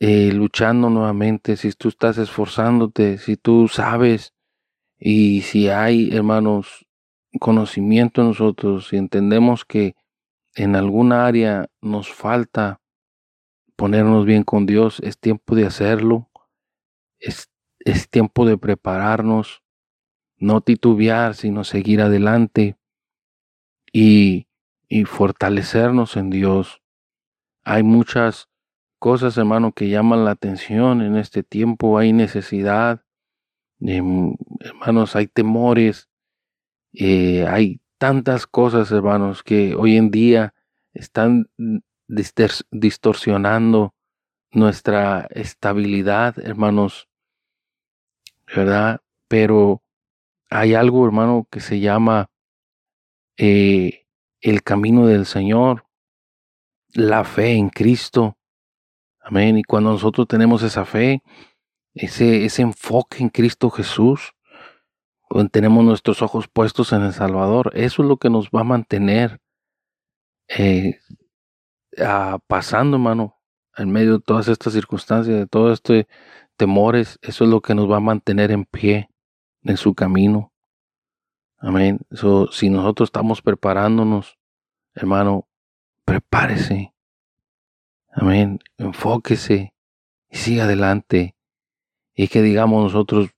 eh, 0.00 0.32
luchando 0.32 0.88
nuevamente, 0.88 1.56
si 1.56 1.72
tú 1.72 1.88
estás 1.88 2.18
esforzándote, 2.18 3.18
si 3.18 3.36
tú 3.36 3.68
sabes 3.68 4.34
y 4.98 5.42
si 5.42 5.68
hay, 5.68 6.10
hermanos, 6.14 6.86
conocimiento 7.40 8.22
en 8.22 8.28
nosotros, 8.28 8.92
y 8.92 8.96
entendemos 8.96 9.64
que 9.64 9.94
en 10.54 10.76
alguna 10.76 11.26
área 11.26 11.68
nos 11.80 12.12
falta 12.12 12.80
ponernos 13.76 14.24
bien 14.26 14.44
con 14.44 14.66
Dios, 14.66 15.00
es 15.00 15.18
tiempo 15.18 15.54
de 15.54 15.66
hacerlo, 15.66 16.30
es, 17.18 17.50
es 17.80 18.08
tiempo 18.08 18.46
de 18.46 18.58
prepararnos, 18.58 19.62
no 20.36 20.60
titubear, 20.60 21.34
sino 21.34 21.64
seguir 21.64 22.00
adelante 22.00 22.76
y, 23.92 24.46
fortalecernos 25.06 26.16
en 26.16 26.30
Dios. 26.30 26.82
Hay 27.64 27.82
muchas 27.82 28.48
cosas, 28.98 29.36
hermano, 29.38 29.72
que 29.72 29.88
llaman 29.88 30.24
la 30.24 30.32
atención 30.32 31.02
en 31.02 31.16
este 31.16 31.42
tiempo, 31.42 31.98
hay 31.98 32.12
necesidad, 32.12 33.02
em, 33.80 34.36
hermanos, 34.60 35.16
hay 35.16 35.26
temores, 35.28 36.08
eh, 36.92 37.46
hay 37.46 37.80
tantas 37.98 38.46
cosas, 38.46 38.90
hermanos, 38.92 39.42
que 39.42 39.74
hoy 39.74 39.96
en 39.96 40.10
día 40.10 40.54
están 40.92 41.48
distorsionando 42.70 43.94
nuestra 44.50 45.26
estabilidad, 45.30 46.38
hermanos, 46.38 47.08
¿verdad? 48.54 49.00
Pero 49.28 49.82
hay 50.50 50.74
algo, 50.74 51.06
hermano, 51.06 51.46
que 51.50 51.60
se 51.60 51.80
llama 51.80 52.28
eh, 53.36 54.06
el 54.40 54.62
camino 54.62 55.06
del 55.06 55.26
Señor, 55.26 55.86
la 56.94 57.24
fe 57.24 57.52
en 57.52 57.70
Cristo. 57.70 58.36
Amén. 59.20 59.58
Y 59.58 59.62
cuando 59.62 59.90
nosotros 59.90 60.26
tenemos 60.26 60.62
esa 60.62 60.84
fe, 60.84 61.22
ese, 61.94 62.44
ese 62.44 62.62
enfoque 62.62 63.22
en 63.22 63.28
Cristo 63.28 63.70
Jesús, 63.70 64.34
tenemos 65.50 65.84
nuestros 65.84 66.22
ojos 66.22 66.48
puestos 66.48 66.92
en 66.92 67.02
el 67.02 67.12
Salvador, 67.12 67.72
eso 67.74 68.02
es 68.02 68.08
lo 68.08 68.18
que 68.18 68.30
nos 68.30 68.48
va 68.50 68.60
a 68.60 68.64
mantener 68.64 69.40
eh, 70.48 70.98
pasando, 72.46 72.96
hermano, 72.96 73.38
en 73.76 73.90
medio 73.90 74.18
de 74.18 74.24
todas 74.24 74.48
estas 74.48 74.74
circunstancias, 74.74 75.34
de 75.34 75.46
todo 75.46 75.72
este 75.72 76.06
temores, 76.56 77.18
eso 77.22 77.44
es 77.44 77.50
lo 77.50 77.60
que 77.60 77.74
nos 77.74 77.90
va 77.90 77.96
a 77.96 78.00
mantener 78.00 78.50
en 78.50 78.64
pie 78.64 79.08
en 79.62 79.76
su 79.76 79.94
camino. 79.94 80.51
Amén. 81.64 82.00
si 82.50 82.70
nosotros 82.70 83.06
estamos 83.06 83.40
preparándonos, 83.40 84.36
hermano, 84.94 85.48
prepárese. 86.04 86.92
Amén. 88.10 88.58
Enfóquese 88.78 89.72
y 90.28 90.36
siga 90.36 90.64
adelante. 90.64 91.36
Y 92.14 92.26
que 92.26 92.42
digamos 92.42 92.82
nosotros, 92.82 93.30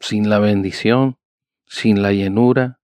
sin 0.00 0.28
la 0.28 0.40
bendición, 0.40 1.16
sin 1.64 2.02
la 2.02 2.12
llenura, 2.12 2.80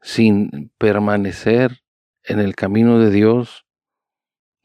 sin 0.00 0.72
permanecer 0.78 1.82
en 2.22 2.38
el 2.38 2.54
camino 2.54 3.00
de 3.00 3.10
Dios, 3.10 3.66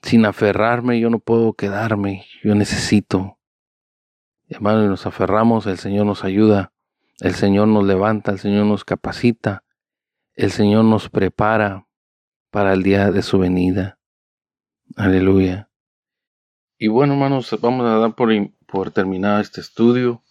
sin 0.03 0.25
aferrarme, 0.25 0.99
yo 0.99 1.09
no 1.09 1.17
puedo 1.17 1.53
quedarme, 1.53 2.25
yo 2.43 2.53
necesito. 2.53 3.39
Hermano, 4.47 4.85
y 4.85 4.87
nos 4.87 5.07
aferramos, 5.07 5.65
el 5.65 5.79
Señor 5.79 6.05
nos 6.05 6.23
ayuda, 6.23 6.73
el 7.21 7.35
Señor 7.35 7.67
nos 7.67 7.85
levanta, 7.85 8.31
el 8.31 8.39
Señor 8.39 8.65
nos 8.65 8.83
capacita, 8.83 9.63
el 10.33 10.49
Señor 10.49 10.85
nos 10.85 11.07
prepara 11.07 11.87
para 12.49 12.73
el 12.73 12.81
día 12.81 13.11
de 13.11 13.21
su 13.21 13.37
venida. 13.37 13.99
Aleluya. 14.97 15.69
Y 16.79 16.87
bueno, 16.87 17.13
hermanos, 17.13 17.55
vamos 17.61 17.85
a 17.85 17.99
dar 17.99 18.15
por, 18.15 18.31
por 18.65 18.89
terminar 18.89 19.39
este 19.39 19.61
estudio. 19.61 20.23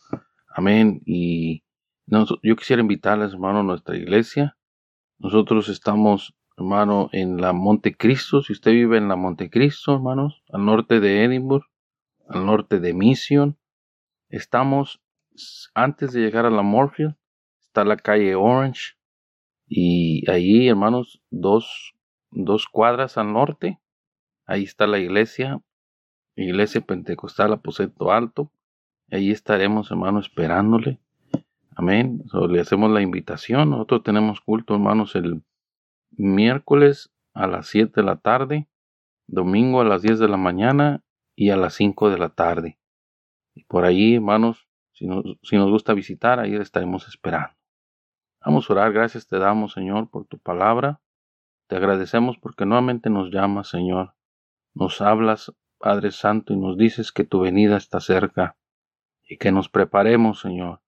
Amén. 0.49 1.01
Y 1.07 1.63
yo 2.43 2.57
quisiera 2.57 2.83
invitarles, 2.83 3.35
hermano, 3.35 3.61
a 3.61 3.63
nuestra 3.63 3.97
iglesia. 3.97 4.59
Nosotros 5.19 5.69
estamos, 5.69 6.35
hermano, 6.57 7.09
en 7.13 7.41
la 7.41 7.53
Montecristo. 7.53 8.43
Si 8.43 8.53
usted 8.53 8.73
vive 8.73 8.99
en 8.99 9.07
la 9.07 9.15
Montecristo, 9.15 9.95
hermanos, 9.95 10.43
al 10.53 10.65
norte 10.65 10.99
de 10.99 11.23
Edinburgh, 11.23 11.67
al 12.29 12.47
norte 12.47 12.81
de 12.81 12.95
Mission, 12.95 13.59
estamos 14.29 15.01
antes 15.75 16.13
de 16.13 16.21
llegar 16.21 16.47
a 16.47 16.51
la 16.51 16.63
Morfield, 16.63 17.17
está 17.61 17.85
la 17.85 17.97
calle 17.97 18.35
Orange. 18.35 18.95
Y 19.67 20.29
ahí, 20.31 20.69
hermanos, 20.69 21.23
dos, 21.31 21.95
dos 22.31 22.67
cuadras 22.69 23.17
al 23.19 23.33
norte, 23.33 23.81
ahí 24.47 24.65
está 24.65 24.87
la 24.87 24.99
iglesia, 24.99 25.63
Iglesia 26.37 26.81
Pentecostal 26.81 27.53
Aposento 27.53 28.11
Alto. 28.11 28.53
Ahí 29.11 29.31
estaremos, 29.31 29.91
hermano, 29.91 30.21
esperándole. 30.21 31.01
Amén. 31.77 32.25
le 32.49 32.61
hacemos 32.61 32.91
la 32.91 33.03
invitación. 33.03 33.71
Nosotros 33.71 34.03
tenemos 34.03 34.41
culto, 34.41 34.75
hermanos, 34.75 35.15
el 35.17 35.43
miércoles 36.11 37.13
a 37.33 37.47
las 37.47 37.69
7 37.69 37.93
de 37.97 38.03
la 38.03 38.17
tarde, 38.17 38.69
domingo 39.27 39.81
a 39.81 39.85
las 39.85 40.03
10 40.03 40.19
de 40.19 40.29
la 40.29 40.37
mañana 40.37 41.03
y 41.35 41.51
a 41.51 41.57
las 41.57 41.75
5 41.75 42.11
de 42.11 42.19
la 42.19 42.31
tarde. 42.31 42.79
Y 43.55 43.65
por 43.65 43.85
ahí, 43.85 44.15
hermanos, 44.15 44.69
si 45.43 45.57
nos, 45.57 45.71
gusta 45.71 45.95
visitar, 45.95 46.41
ahí 46.41 46.55
estaremos 46.55 47.09
esperando. 47.09 47.55
Vamos 48.45 48.69
a 48.69 48.73
orar. 48.73 48.93
Gracias 48.93 49.27
te 49.27 49.39
damos, 49.39 49.73
Señor, 49.73 50.11
por 50.11 50.27
tu 50.27 50.39
palabra. 50.39 51.01
Te 51.69 51.77
agradecemos 51.77 52.39
porque 52.39 52.67
nuevamente 52.67 53.11
nos 53.11 53.31
llamas, 53.31 53.69
Señor. 53.69 54.15
Nos 54.75 55.01
hablas, 55.01 55.53
Padre 55.79 56.11
Santo, 56.11 56.53
y 56.53 56.57
nos 56.57 56.77
dices 56.77 57.13
que 57.13 57.25
tu 57.25 57.41
venida 57.41 57.77
está 57.77 58.01
cerca 58.01 58.57
y 59.29 59.37
que 59.39 59.53
nos 59.53 59.69
preparemos, 59.69 60.41
Señor 60.41 60.81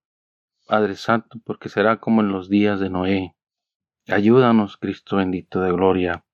Padre 0.72 0.96
Santo, 0.96 1.38
porque 1.44 1.68
será 1.68 2.00
como 2.00 2.22
en 2.22 2.32
los 2.32 2.48
días 2.48 2.80
de 2.80 2.88
Noé. 2.88 3.36
Ayúdanos, 4.08 4.78
Cristo 4.78 5.16
bendito 5.16 5.60
de 5.60 5.70
gloria, 5.70 6.24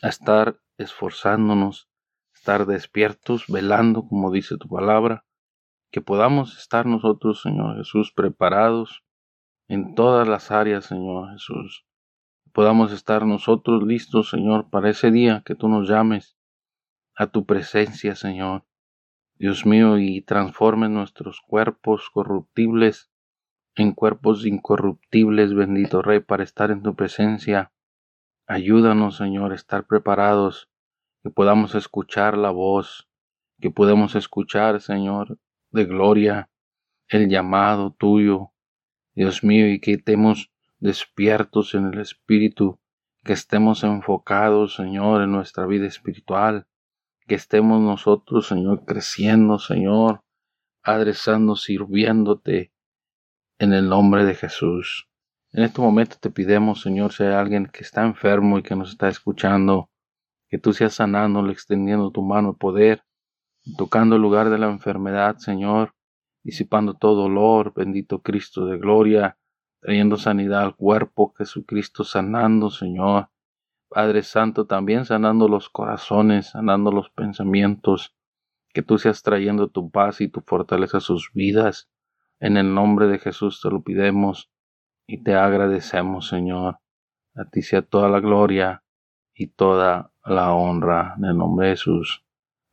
a 0.00 0.08
estar 0.08 0.60
esforzándonos, 0.78 1.88
estar 2.32 2.66
despiertos, 2.66 3.46
velando, 3.48 4.06
como 4.06 4.30
dice 4.30 4.56
tu 4.58 4.68
palabra, 4.68 5.25
que 5.90 6.00
podamos 6.00 6.58
estar 6.58 6.86
nosotros, 6.86 7.42
Señor 7.42 7.76
Jesús, 7.76 8.12
preparados 8.12 9.04
en 9.68 9.94
todas 9.94 10.28
las 10.28 10.50
áreas, 10.50 10.84
Señor 10.84 11.32
Jesús. 11.32 11.86
Podamos 12.52 12.92
estar 12.92 13.26
nosotros 13.26 13.82
listos, 13.82 14.30
Señor, 14.30 14.70
para 14.70 14.90
ese 14.90 15.10
día 15.10 15.42
que 15.44 15.54
tú 15.54 15.68
nos 15.68 15.88
llames 15.88 16.38
a 17.14 17.26
tu 17.26 17.44
presencia, 17.44 18.14
Señor. 18.14 18.64
Dios 19.38 19.66
mío, 19.66 19.98
y 19.98 20.22
transforme 20.22 20.88
nuestros 20.88 21.40
cuerpos 21.40 22.08
corruptibles 22.10 23.10
en 23.74 23.92
cuerpos 23.92 24.46
incorruptibles, 24.46 25.54
bendito 25.54 26.00
Rey, 26.00 26.20
para 26.20 26.42
estar 26.42 26.70
en 26.70 26.82
tu 26.82 26.96
presencia. 26.96 27.72
Ayúdanos, 28.46 29.16
Señor, 29.16 29.52
a 29.52 29.54
estar 29.54 29.86
preparados, 29.86 30.70
que 31.22 31.30
podamos 31.30 31.74
escuchar 31.74 32.38
la 32.38 32.50
voz, 32.50 33.06
que 33.60 33.70
podamos 33.70 34.14
escuchar, 34.14 34.80
Señor, 34.80 35.38
de 35.76 35.84
gloria, 35.84 36.50
el 37.08 37.28
llamado 37.28 37.92
tuyo, 37.92 38.50
Dios 39.14 39.44
mío, 39.44 39.70
y 39.70 39.78
que 39.78 39.92
estemos 39.92 40.50
despiertos 40.78 41.74
en 41.74 41.92
el 41.92 42.00
Espíritu, 42.00 42.80
que 43.22 43.32
estemos 43.32 43.84
enfocados, 43.84 44.74
Señor, 44.74 45.22
en 45.22 45.30
nuestra 45.30 45.66
vida 45.66 45.86
espiritual, 45.86 46.66
que 47.26 47.34
estemos 47.34 47.80
nosotros, 47.80 48.48
Señor, 48.48 48.84
creciendo, 48.84 49.58
Señor, 49.58 50.22
adresando, 50.82 51.56
sirviéndote 51.56 52.72
en 53.58 53.72
el 53.72 53.88
nombre 53.88 54.24
de 54.24 54.34
Jesús. 54.34 55.08
En 55.52 55.64
este 55.64 55.80
momento 55.80 56.16
te 56.20 56.30
pidemos, 56.30 56.82
Señor, 56.82 57.12
si 57.12 57.24
hay 57.24 57.32
alguien 57.32 57.66
que 57.66 57.82
está 57.82 58.04
enfermo 58.04 58.58
y 58.58 58.62
que 58.62 58.76
nos 58.76 58.90
está 58.90 59.08
escuchando, 59.08 59.90
que 60.48 60.58
tú 60.58 60.72
seas 60.72 60.94
sanándole, 60.94 61.52
extendiendo 61.52 62.10
tu 62.10 62.22
mano 62.22 62.52
de 62.52 62.58
poder, 62.58 63.04
tocando 63.76 64.16
el 64.16 64.22
lugar 64.22 64.50
de 64.50 64.58
la 64.58 64.70
enfermedad, 64.70 65.38
Señor, 65.38 65.94
disipando 66.44 66.94
todo 66.94 67.22
dolor, 67.22 67.72
bendito 67.74 68.20
Cristo 68.20 68.66
de 68.66 68.78
gloria, 68.78 69.38
trayendo 69.80 70.16
sanidad 70.16 70.62
al 70.62 70.76
cuerpo, 70.76 71.34
Jesucristo 71.36 72.04
sanando, 72.04 72.70
Señor, 72.70 73.30
Padre 73.88 74.22
Santo, 74.22 74.66
también 74.66 75.04
sanando 75.04 75.48
los 75.48 75.70
corazones, 75.70 76.50
sanando 76.50 76.92
los 76.92 77.10
pensamientos, 77.10 78.14
que 78.72 78.82
tú 78.82 78.98
seas 78.98 79.22
trayendo 79.22 79.68
tu 79.68 79.90
paz 79.90 80.20
y 80.20 80.28
tu 80.28 80.40
fortaleza 80.40 80.98
a 80.98 81.00
sus 81.00 81.32
vidas. 81.32 81.88
En 82.38 82.56
el 82.56 82.74
nombre 82.74 83.06
de 83.06 83.18
Jesús 83.18 83.60
te 83.62 83.70
lo 83.70 83.82
pidemos 83.82 84.50
y 85.06 85.22
te 85.22 85.34
agradecemos, 85.34 86.28
Señor. 86.28 86.78
A 87.34 87.44
ti 87.44 87.62
sea 87.62 87.82
toda 87.82 88.08
la 88.08 88.20
gloria 88.20 88.82
y 89.34 89.48
toda 89.48 90.12
la 90.24 90.52
honra 90.52 91.14
en 91.16 91.24
el 91.24 91.38
nombre 91.38 91.68
de 91.68 91.72
Jesús. 91.72 92.25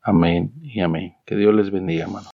Amén 0.04 0.52
y 0.62 0.82
amén. 0.82 1.16
Que 1.26 1.36
Dios 1.36 1.56
les 1.56 1.72
bendiga, 1.72 2.04
hermano. 2.04 2.33